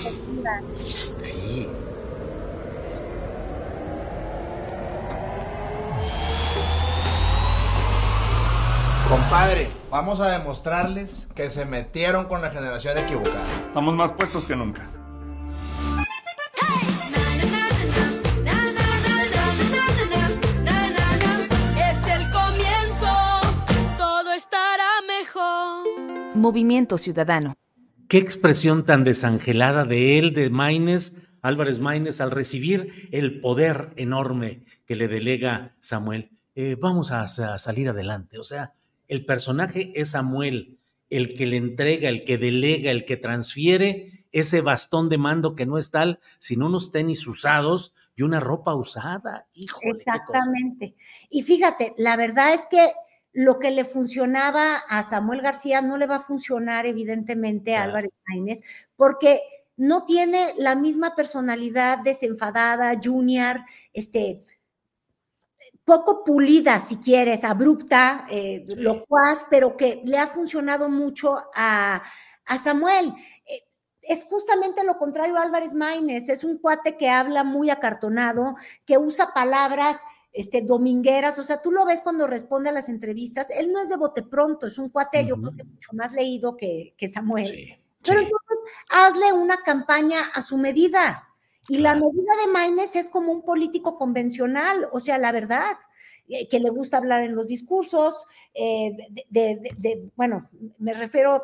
Sí. 1.17 1.67
Compadre, 9.09 9.69
vamos 9.91 10.19
a 10.19 10.29
demostrarles 10.29 11.27
que 11.35 11.51
se 11.51 11.63
metieron 11.63 12.25
con 12.25 12.41
la 12.41 12.49
generación 12.49 12.97
equivocada. 12.97 13.45
Estamos 13.67 13.93
más 13.93 14.11
puestos 14.13 14.45
que 14.45 14.55
nunca. 14.55 14.81
Es 21.77 22.07
el 22.07 22.31
comienzo, 22.31 23.15
todo 23.95 24.33
estará 24.33 24.89
mejor. 25.07 25.85
Movimiento 26.33 26.97
Ciudadano. 26.97 27.53
Qué 28.07 28.17
expresión 28.17 28.85
tan 28.85 29.03
desangelada 29.03 29.85
de 29.85 30.17
él, 30.17 30.33
de 30.33 30.49
Maines, 30.49 31.15
Álvarez 31.43 31.77
Maínez, 31.77 32.21
al 32.21 32.31
recibir 32.31 33.07
el 33.11 33.39
poder 33.39 33.91
enorme 33.97 34.63
que 34.87 34.95
le 34.95 35.07
delega 35.07 35.75
Samuel. 35.79 36.31
Eh, 36.55 36.75
vamos 36.79 37.11
a, 37.11 37.21
a 37.21 37.57
salir 37.59 37.89
adelante. 37.89 38.39
O 38.39 38.43
sea, 38.43 38.73
el 39.07 39.25
personaje 39.25 39.91
es 39.95 40.11
Samuel, 40.11 40.79
el 41.09 41.33
que 41.33 41.45
le 41.45 41.57
entrega, 41.57 42.09
el 42.09 42.23
que 42.23 42.37
delega, 42.37 42.91
el 42.91 43.05
que 43.05 43.17
transfiere 43.17 44.27
ese 44.31 44.61
bastón 44.61 45.07
de 45.07 45.17
mando 45.17 45.55
que 45.55 45.65
no 45.65 45.77
es 45.77 45.91
tal, 45.91 46.19
sino 46.39 46.65
unos 46.65 46.91
tenis 46.91 47.25
usados 47.25 47.93
y 48.15 48.23
una 48.23 48.39
ropa 48.39 48.75
usada. 48.75 49.47
Híjole. 49.53 50.03
Exactamente. 50.05 50.95
Y 51.29 51.43
fíjate, 51.43 51.93
la 51.97 52.17
verdad 52.17 52.53
es 52.53 52.61
que 52.69 52.91
lo 53.31 53.59
que 53.59 53.71
le 53.71 53.85
funcionaba 53.85 54.77
a 54.77 55.03
Samuel 55.03 55.41
García 55.41 55.81
no 55.81 55.97
le 55.97 56.07
va 56.07 56.17
a 56.17 56.21
funcionar, 56.23 56.85
evidentemente, 56.85 57.75
a 57.75 57.83
Álvarez 57.83 58.11
Maínez, 58.27 58.61
porque 58.95 59.41
no 59.77 60.05
tiene 60.05 60.53
la 60.57 60.75
misma 60.75 61.15
personalidad 61.15 61.99
desenfadada, 61.99 62.99
junior, 63.01 63.59
este, 63.93 64.43
poco 65.85 66.23
pulida, 66.23 66.79
si 66.79 66.97
quieres, 66.97 67.43
abrupta, 67.43 68.25
eh, 68.29 68.65
locuaz, 68.75 69.45
pero 69.49 69.77
que 69.77 70.01
le 70.03 70.17
ha 70.17 70.27
funcionado 70.27 70.89
mucho 70.89 71.37
a, 71.55 72.01
a 72.45 72.57
Samuel. 72.57 73.13
Eh, 73.45 73.63
es 74.01 74.25
justamente 74.25 74.83
lo 74.83 74.97
contrario 74.97 75.37
a 75.37 75.43
Álvarez 75.43 75.73
Maínez, 75.73 76.29
es 76.29 76.43
un 76.43 76.57
cuate 76.57 76.97
que 76.97 77.09
habla 77.09 77.43
muy 77.43 77.69
acartonado, 77.69 78.55
que 78.85 78.97
usa 78.97 79.33
palabras 79.33 80.03
este, 80.31 80.61
domingueras, 80.61 81.39
o 81.39 81.43
sea, 81.43 81.61
tú 81.61 81.71
lo 81.71 81.85
ves 81.85 82.01
cuando 82.01 82.27
responde 82.27 82.69
a 82.69 82.73
las 82.73 82.89
entrevistas, 82.89 83.49
él 83.49 83.71
no 83.71 83.79
es 83.79 83.89
de 83.89 83.95
bote 83.95 84.21
pronto, 84.21 84.67
es 84.67 84.77
un 84.77 84.89
cuate, 84.89 85.25
yo 85.25 85.37
creo 85.37 85.55
que 85.55 85.63
mucho 85.63 85.89
más 85.93 86.11
leído 86.11 86.57
que, 86.57 86.93
que 86.97 87.07
Samuel. 87.07 87.47
Sí, 87.47 87.69
Pero 88.03 88.19
sí. 88.19 88.25
entonces, 88.25 88.73
hazle 88.89 89.33
una 89.33 89.57
campaña 89.63 90.19
a 90.33 90.41
su 90.41 90.57
medida. 90.57 91.24
Y 91.67 91.77
la 91.79 91.95
medida 91.95 92.33
de 92.45 92.51
Maines 92.51 92.95
es 92.95 93.09
como 93.09 93.31
un 93.31 93.41
político 93.43 93.97
convencional, 93.97 94.87
o 94.91 94.99
sea, 94.99 95.17
la 95.17 95.31
verdad, 95.31 95.77
eh, 96.27 96.47
que 96.47 96.59
le 96.59 96.69
gusta 96.69 96.97
hablar 96.97 97.23
en 97.23 97.35
los 97.35 97.47
discursos, 97.47 98.25
eh, 98.53 98.91
de, 99.09 99.25
de- 99.29 99.55
de- 99.61 99.75
de- 99.77 100.11
bueno, 100.15 100.49
me 100.77 100.93
refiero 100.93 101.43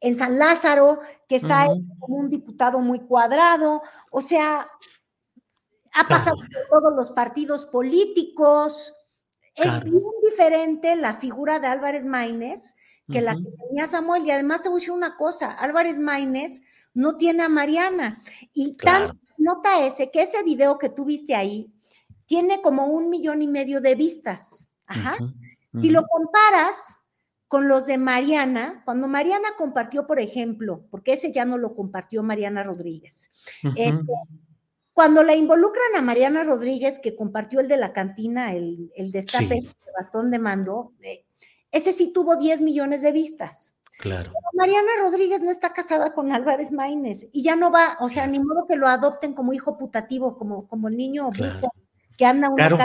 en 0.00 0.16
San 0.16 0.38
Lázaro, 0.38 1.00
que 1.28 1.36
está 1.36 1.66
él 1.66 1.82
como 1.98 2.16
un 2.16 2.28
diputado 2.30 2.80
muy 2.80 3.00
cuadrado, 3.00 3.82
o 4.10 4.20
sea, 4.20 4.68
ha 5.94 6.06
pasado 6.08 6.36
por 6.36 6.80
todos 6.80 6.94
los 6.94 7.12
partidos 7.12 7.64
políticos. 7.64 8.94
Es 9.54 9.82
bien 9.84 10.02
diferente 10.28 10.94
la 10.96 11.14
figura 11.14 11.58
de 11.58 11.66
Álvarez 11.68 12.04
Maínez 12.04 12.74
que 13.10 13.22
la 13.22 13.34
que 13.34 13.44
tenía 13.68 13.86
Samuel. 13.86 14.26
Y 14.26 14.30
además 14.30 14.62
te 14.62 14.68
voy 14.68 14.76
a 14.76 14.80
decir 14.80 14.92
una 14.92 15.16
cosa, 15.16 15.52
Álvarez 15.52 15.98
Maínez 15.98 16.60
no 16.92 17.16
tiene 17.16 17.44
a 17.44 17.48
Mariana. 17.48 18.20
Y 18.52 18.76
Claro. 18.76 19.06
tan 19.08 19.20
nota 19.46 19.86
ese, 19.86 20.10
que 20.10 20.22
ese 20.22 20.42
video 20.42 20.76
que 20.78 20.88
tú 20.88 21.04
viste 21.04 21.34
ahí 21.34 21.72
tiene 22.26 22.60
como 22.60 22.86
un 22.86 23.08
millón 23.08 23.40
y 23.40 23.46
medio 23.46 23.80
de 23.80 23.94
vistas. 23.94 24.68
Ajá. 24.86 25.16
Si 25.80 25.90
lo 25.90 26.02
comparas 26.06 26.98
con 27.48 27.68
los 27.68 27.86
de 27.86 27.96
Mariana, 27.98 28.82
cuando 28.84 29.06
Mariana 29.06 29.50
compartió, 29.56 30.06
por 30.06 30.18
ejemplo, 30.18 30.84
porque 30.90 31.12
ese 31.12 31.30
ya 31.30 31.44
no 31.44 31.58
lo 31.58 31.74
compartió 31.76 32.22
Mariana 32.22 32.64
Rodríguez, 32.64 33.30
este, 33.76 34.12
cuando 34.92 35.22
la 35.22 35.34
involucran 35.34 35.94
a 35.96 36.02
Mariana 36.02 36.42
Rodríguez, 36.42 36.98
que 36.98 37.14
compartió 37.14 37.60
el 37.60 37.68
de 37.68 37.76
la 37.76 37.92
cantina, 37.92 38.52
el, 38.54 38.90
el 38.96 39.12
destape 39.12 39.46
Sí. 39.46 39.60
de 39.60 39.92
ratón 39.96 40.30
de 40.30 40.38
mando, 40.38 40.94
eh, 41.02 41.24
ese 41.70 41.92
sí 41.92 42.12
tuvo 42.12 42.36
10 42.36 42.62
millones 42.62 43.02
de 43.02 43.12
vistas. 43.12 43.75
Claro. 43.98 44.30
Pero 44.32 44.48
Mariana 44.52 44.90
Rodríguez 45.02 45.42
no 45.42 45.50
está 45.50 45.72
casada 45.72 46.12
con 46.12 46.32
Álvarez 46.32 46.70
Maínez 46.70 47.28
y 47.32 47.42
ya 47.42 47.56
no 47.56 47.70
va, 47.70 47.96
o 48.00 48.08
sea, 48.08 48.26
ni 48.26 48.38
modo 48.38 48.66
que 48.68 48.76
lo 48.76 48.86
adopten 48.86 49.32
como 49.32 49.52
hijo 49.52 49.78
putativo, 49.78 50.36
como, 50.36 50.68
como 50.68 50.88
el 50.88 50.96
niño 50.96 51.30
Claro. 51.30 51.72
que 52.18 52.26
anda 52.26 52.48
uno 52.48 52.56
Claro. 52.56 52.78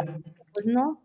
pues 0.53 0.65
no. 0.65 1.03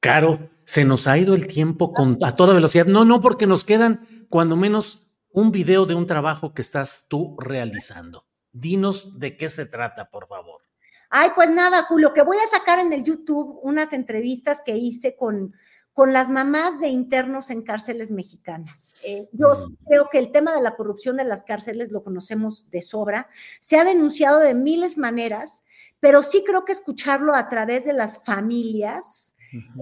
Caro, 0.00 0.50
se 0.64 0.84
nos 0.84 1.06
ha 1.08 1.18
ido 1.18 1.34
el 1.34 1.46
tiempo 1.46 1.92
con, 1.92 2.18
a 2.22 2.34
toda 2.34 2.54
velocidad. 2.54 2.86
No, 2.86 3.04
no, 3.04 3.20
porque 3.20 3.46
nos 3.46 3.64
quedan 3.64 4.02
cuando 4.28 4.54
menos 4.56 5.08
un 5.30 5.50
video 5.50 5.86
de 5.86 5.94
un 5.94 6.06
trabajo 6.06 6.54
que 6.54 6.62
estás 6.62 7.06
tú 7.08 7.36
realizando. 7.40 8.24
Dinos 8.52 9.18
de 9.18 9.36
qué 9.36 9.48
se 9.48 9.66
trata, 9.66 10.10
por 10.10 10.28
favor. 10.28 10.62
Ay, 11.10 11.30
pues 11.34 11.48
nada, 11.50 11.84
Julio, 11.84 12.12
que 12.12 12.22
voy 12.22 12.36
a 12.36 12.56
sacar 12.56 12.78
en 12.78 12.92
el 12.92 13.02
YouTube 13.02 13.58
unas 13.62 13.92
entrevistas 13.92 14.60
que 14.64 14.76
hice 14.76 15.16
con, 15.16 15.54
con 15.98 16.12
las 16.12 16.30
mamás 16.30 16.78
de 16.78 16.86
internos 16.86 17.50
en 17.50 17.62
cárceles 17.62 18.12
mexicanas. 18.12 18.92
Eh, 19.02 19.28
yo 19.32 19.48
Mm. 19.48 19.74
creo 19.84 20.08
que 20.08 20.18
el 20.20 20.30
tema 20.30 20.54
de 20.54 20.62
la 20.62 20.76
corrupción 20.76 21.16
de 21.16 21.24
las 21.24 21.42
cárceles 21.42 21.90
lo 21.90 22.04
conocemos 22.04 22.70
de 22.70 22.82
sobra. 22.82 23.28
Se 23.58 23.80
ha 23.80 23.84
denunciado 23.84 24.38
de 24.38 24.54
miles 24.54 24.96
maneras, 24.96 25.64
pero 25.98 26.22
sí 26.22 26.44
creo 26.46 26.64
que 26.64 26.70
escucharlo 26.70 27.34
a 27.34 27.48
través 27.48 27.84
de 27.84 27.94
las 27.94 28.22
familias 28.22 29.34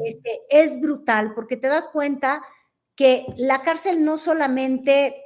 este, 0.06 0.40
es 0.48 0.80
brutal, 0.80 1.34
porque 1.34 1.58
te 1.58 1.68
das 1.68 1.86
cuenta 1.86 2.40
que 2.94 3.26
la 3.36 3.60
cárcel 3.60 4.02
no 4.02 4.16
solamente 4.16 5.22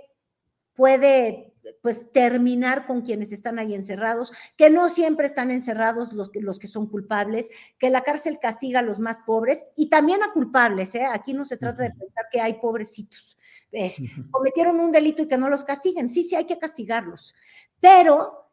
puede 0.74 1.49
pues 1.82 2.10
terminar 2.12 2.86
con 2.86 3.02
quienes 3.02 3.32
están 3.32 3.58
ahí 3.58 3.74
encerrados, 3.74 4.32
que 4.56 4.70
no 4.70 4.88
siempre 4.88 5.26
están 5.26 5.50
encerrados 5.50 6.12
los 6.12 6.30
que, 6.30 6.40
los 6.40 6.58
que 6.58 6.66
son 6.66 6.86
culpables, 6.86 7.50
que 7.78 7.90
la 7.90 8.02
cárcel 8.02 8.38
castiga 8.40 8.80
a 8.80 8.82
los 8.82 8.98
más 8.98 9.18
pobres 9.20 9.64
y 9.76 9.88
también 9.88 10.22
a 10.22 10.32
culpables, 10.32 10.94
¿eh? 10.94 11.04
Aquí 11.04 11.32
no 11.32 11.44
se 11.44 11.56
trata 11.56 11.82
de 11.82 11.90
pensar 11.90 12.26
que 12.30 12.40
hay 12.40 12.54
pobrecitos. 12.54 13.38
Es, 13.72 14.02
cometieron 14.30 14.80
un 14.80 14.90
delito 14.90 15.22
y 15.22 15.28
que 15.28 15.38
no 15.38 15.48
los 15.48 15.64
castiguen. 15.64 16.10
Sí, 16.10 16.24
sí, 16.24 16.34
hay 16.34 16.46
que 16.46 16.58
castigarlos. 16.58 17.34
Pero 17.80 18.50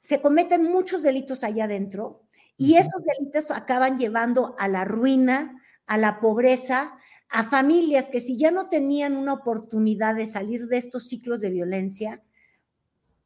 se 0.00 0.20
cometen 0.20 0.64
muchos 0.64 1.02
delitos 1.02 1.44
allá 1.44 1.64
adentro 1.64 2.24
y 2.56 2.76
esos 2.76 3.02
delitos 3.04 3.50
acaban 3.50 3.98
llevando 3.98 4.54
a 4.58 4.68
la 4.68 4.84
ruina, 4.84 5.62
a 5.86 5.98
la 5.98 6.20
pobreza, 6.20 6.96
a 7.30 7.44
familias 7.44 8.08
que 8.10 8.20
si 8.20 8.36
ya 8.36 8.50
no 8.50 8.68
tenían 8.68 9.16
una 9.16 9.32
oportunidad 9.32 10.14
de 10.14 10.26
salir 10.26 10.66
de 10.66 10.78
estos 10.78 11.08
ciclos 11.08 11.40
de 11.40 11.50
violencia, 11.50 12.22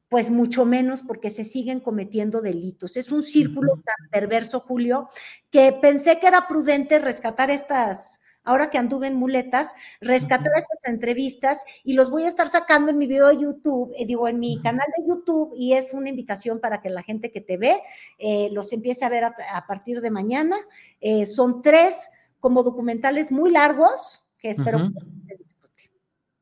pues 0.09 0.31
mucho 0.31 0.65
menos 0.65 1.03
porque 1.03 1.31
se 1.31 1.45
siguen 1.45 1.81
cometiendo 1.81 2.41
delitos. 2.41 2.97
Es 2.97 3.13
un 3.13 3.23
círculo 3.23 3.75
tan 3.75 4.09
perverso, 4.11 4.61
Julio, 4.61 5.09
que 5.51 5.73
pensé 5.73 6.19
que 6.19 6.27
era 6.27 6.49
prudente 6.49 6.99
rescatar 6.99 7.51
estas, 7.51 8.21
ahora 8.43 8.71
que 8.71 8.79
anduve 8.79 9.09
en 9.09 9.17
muletas, 9.17 9.75
rescatar 10.01 10.53
esas 10.57 10.79
entrevistas 10.85 11.63
y 11.85 11.93
los 11.93 12.11
voy 12.11 12.25
a 12.25 12.29
estar 12.29 12.49
sacando 12.49 12.91
en 12.91 12.97
mi 12.97 13.07
video 13.07 13.29
de 13.29 13.37
YouTube, 13.37 13.93
eh, 13.99 14.07
digo, 14.07 14.29
en 14.29 14.39
mi 14.39 14.59
canal 14.63 14.87
de 14.97 15.07
YouTube 15.07 15.53
y 15.55 15.75
es 15.75 15.93
una 15.93 16.09
invitación 16.09 16.59
para 16.59 16.81
que 16.81 16.89
la 16.89 17.03
gente 17.03 17.31
que 17.31 17.43
te 17.43 17.59
ve 17.59 17.79
eh, 18.19 18.49
los 18.53 18.73
empiece 18.73 19.05
a 19.05 19.11
ver 19.11 19.25
a, 19.25 19.37
a 19.53 19.67
partir 19.67 20.01
de 20.01 20.11
mañana. 20.11 20.57
Eh, 21.03 21.27
son 21.27 21.61
tres 21.61 22.09
como 22.41 22.63
documentales 22.63 23.31
muy 23.31 23.51
largos 23.51 24.23
que 24.41 24.51
espero 24.51 24.79
Ujú. 24.79 24.95
que 24.95 25.37
te 25.37 25.43
disfruten. 25.43 25.91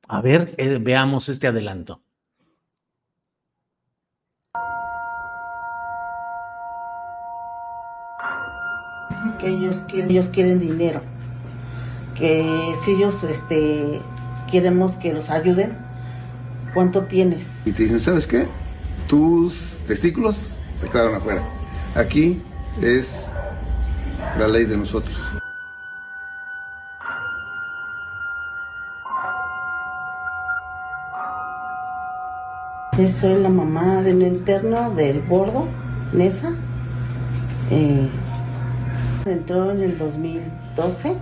A 0.09 0.21
ver, 0.21 0.55
eh, 0.59 0.79
veamos 0.81 1.29
este 1.29 1.49
adelanto. 1.49 2.03
que 9.39 9.49
ellos 9.49 9.77
quieren, 9.89 10.11
ellos 10.11 10.27
quieren 10.27 10.61
dinero, 10.61 11.01
que 12.15 12.73
si 12.85 12.93
ellos 12.93 13.23
este, 13.25 14.01
queremos 14.51 14.93
que 14.97 15.13
los 15.13 15.31
ayuden, 15.31 15.77
¿cuánto 16.73 17.05
tienes? 17.05 17.67
Y 17.67 17.73
te 17.73 17.83
dicen, 17.83 18.01
¿sabes 18.01 18.27
qué? 18.27 18.47
Tus 19.09 19.83
testículos 19.87 20.63
se 20.75 20.89
quedaron 20.89 21.17
afuera. 21.17 21.43
Aquí 21.95 22.41
es 22.81 23.31
la 24.39 24.49
ley 24.49 24.65
de 24.65 24.77
nosotros. 24.77 25.37
Yo 32.99 33.07
soy 33.09 33.35
la 33.43 33.51
mamá 33.51 34.01
de 34.01 34.15
un 34.15 34.23
interno 34.23 34.91
del 34.93 35.23
gordo, 35.29 35.67
Nesa. 36.15 36.57
Eh, 37.71 38.09
entró 39.27 39.71
en 39.71 39.83
el 39.83 39.99
2012, 39.99 41.15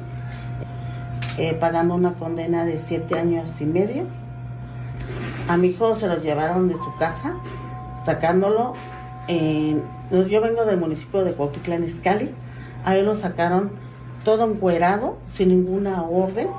eh, 1.38 1.54
pagando 1.58 1.96
una 1.96 2.14
condena 2.14 2.64
de 2.64 2.76
siete 2.76 3.18
años 3.18 3.60
y 3.60 3.64
medio. 3.64 4.06
A 5.48 5.56
mi 5.56 5.68
hijo 5.68 5.98
se 5.98 6.06
lo 6.06 6.22
llevaron 6.22 6.68
de 6.68 6.76
su 6.76 6.96
casa, 6.96 7.34
sacándolo. 8.04 8.74
Yo 9.28 10.40
vengo 10.40 10.64
del 10.64 10.78
municipio 10.78 11.24
de 11.24 11.32
Cuautitlán 11.32 11.82
Izcalli. 11.82 12.30
Ahí 12.84 13.02
lo 13.02 13.16
sacaron 13.16 13.72
todo 14.24 14.48
encuerado, 14.48 15.18
sin 15.26 15.48
ninguna 15.48 16.04
orden. 16.04 16.50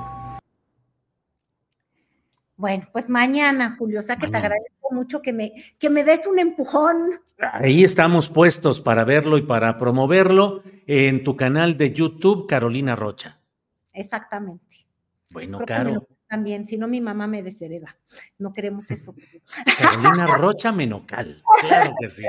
Bueno, 2.58 2.86
pues 2.92 3.08
mañana, 3.08 3.76
Julio, 3.78 4.00
o 4.00 4.02
sea 4.02 4.16
que 4.16 4.28
te 4.28 4.36
agradezco 4.36 4.75
mucho 4.90 5.22
que 5.22 5.32
me, 5.32 5.52
que 5.78 5.90
me 5.90 6.04
des 6.04 6.26
un 6.26 6.38
empujón. 6.38 7.10
Ahí 7.38 7.84
estamos 7.84 8.28
puestos 8.28 8.80
para 8.80 9.04
verlo 9.04 9.38
y 9.38 9.42
para 9.42 9.78
promoverlo 9.78 10.62
en 10.86 11.24
tu 11.24 11.36
canal 11.36 11.76
de 11.76 11.92
YouTube, 11.92 12.46
Carolina 12.46 12.96
Rocha. 12.96 13.40
Exactamente. 13.92 14.86
Bueno, 15.30 15.60
Caro. 15.66 16.06
También, 16.28 16.66
si 16.66 16.76
no 16.76 16.88
mi 16.88 17.00
mamá 17.00 17.26
me 17.28 17.42
deshereda. 17.42 17.96
No 18.38 18.52
queremos 18.52 18.90
eso. 18.90 19.14
Carolina 19.78 20.26
Rocha 20.36 20.72
Menocal. 20.72 21.42
Claro 21.60 21.94
que 22.00 22.08
sí. 22.08 22.24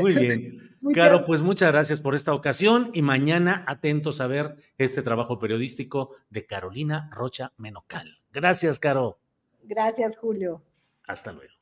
Muy 0.00 0.14
bien. 0.14 0.76
Caro, 0.94 1.24
pues 1.24 1.42
muchas 1.42 1.70
gracias 1.70 2.00
por 2.00 2.14
esta 2.14 2.34
ocasión 2.34 2.90
y 2.92 3.02
mañana 3.02 3.64
atentos 3.68 4.20
a 4.20 4.26
ver 4.26 4.56
este 4.78 5.02
trabajo 5.02 5.38
periodístico 5.38 6.16
de 6.30 6.46
Carolina 6.46 7.08
Rocha 7.12 7.52
Menocal. 7.56 8.20
Gracias, 8.32 8.78
Caro. 8.78 9.20
Gracias, 9.62 10.16
Julio. 10.16 10.62
Hasta 11.06 11.32
luego. 11.32 11.61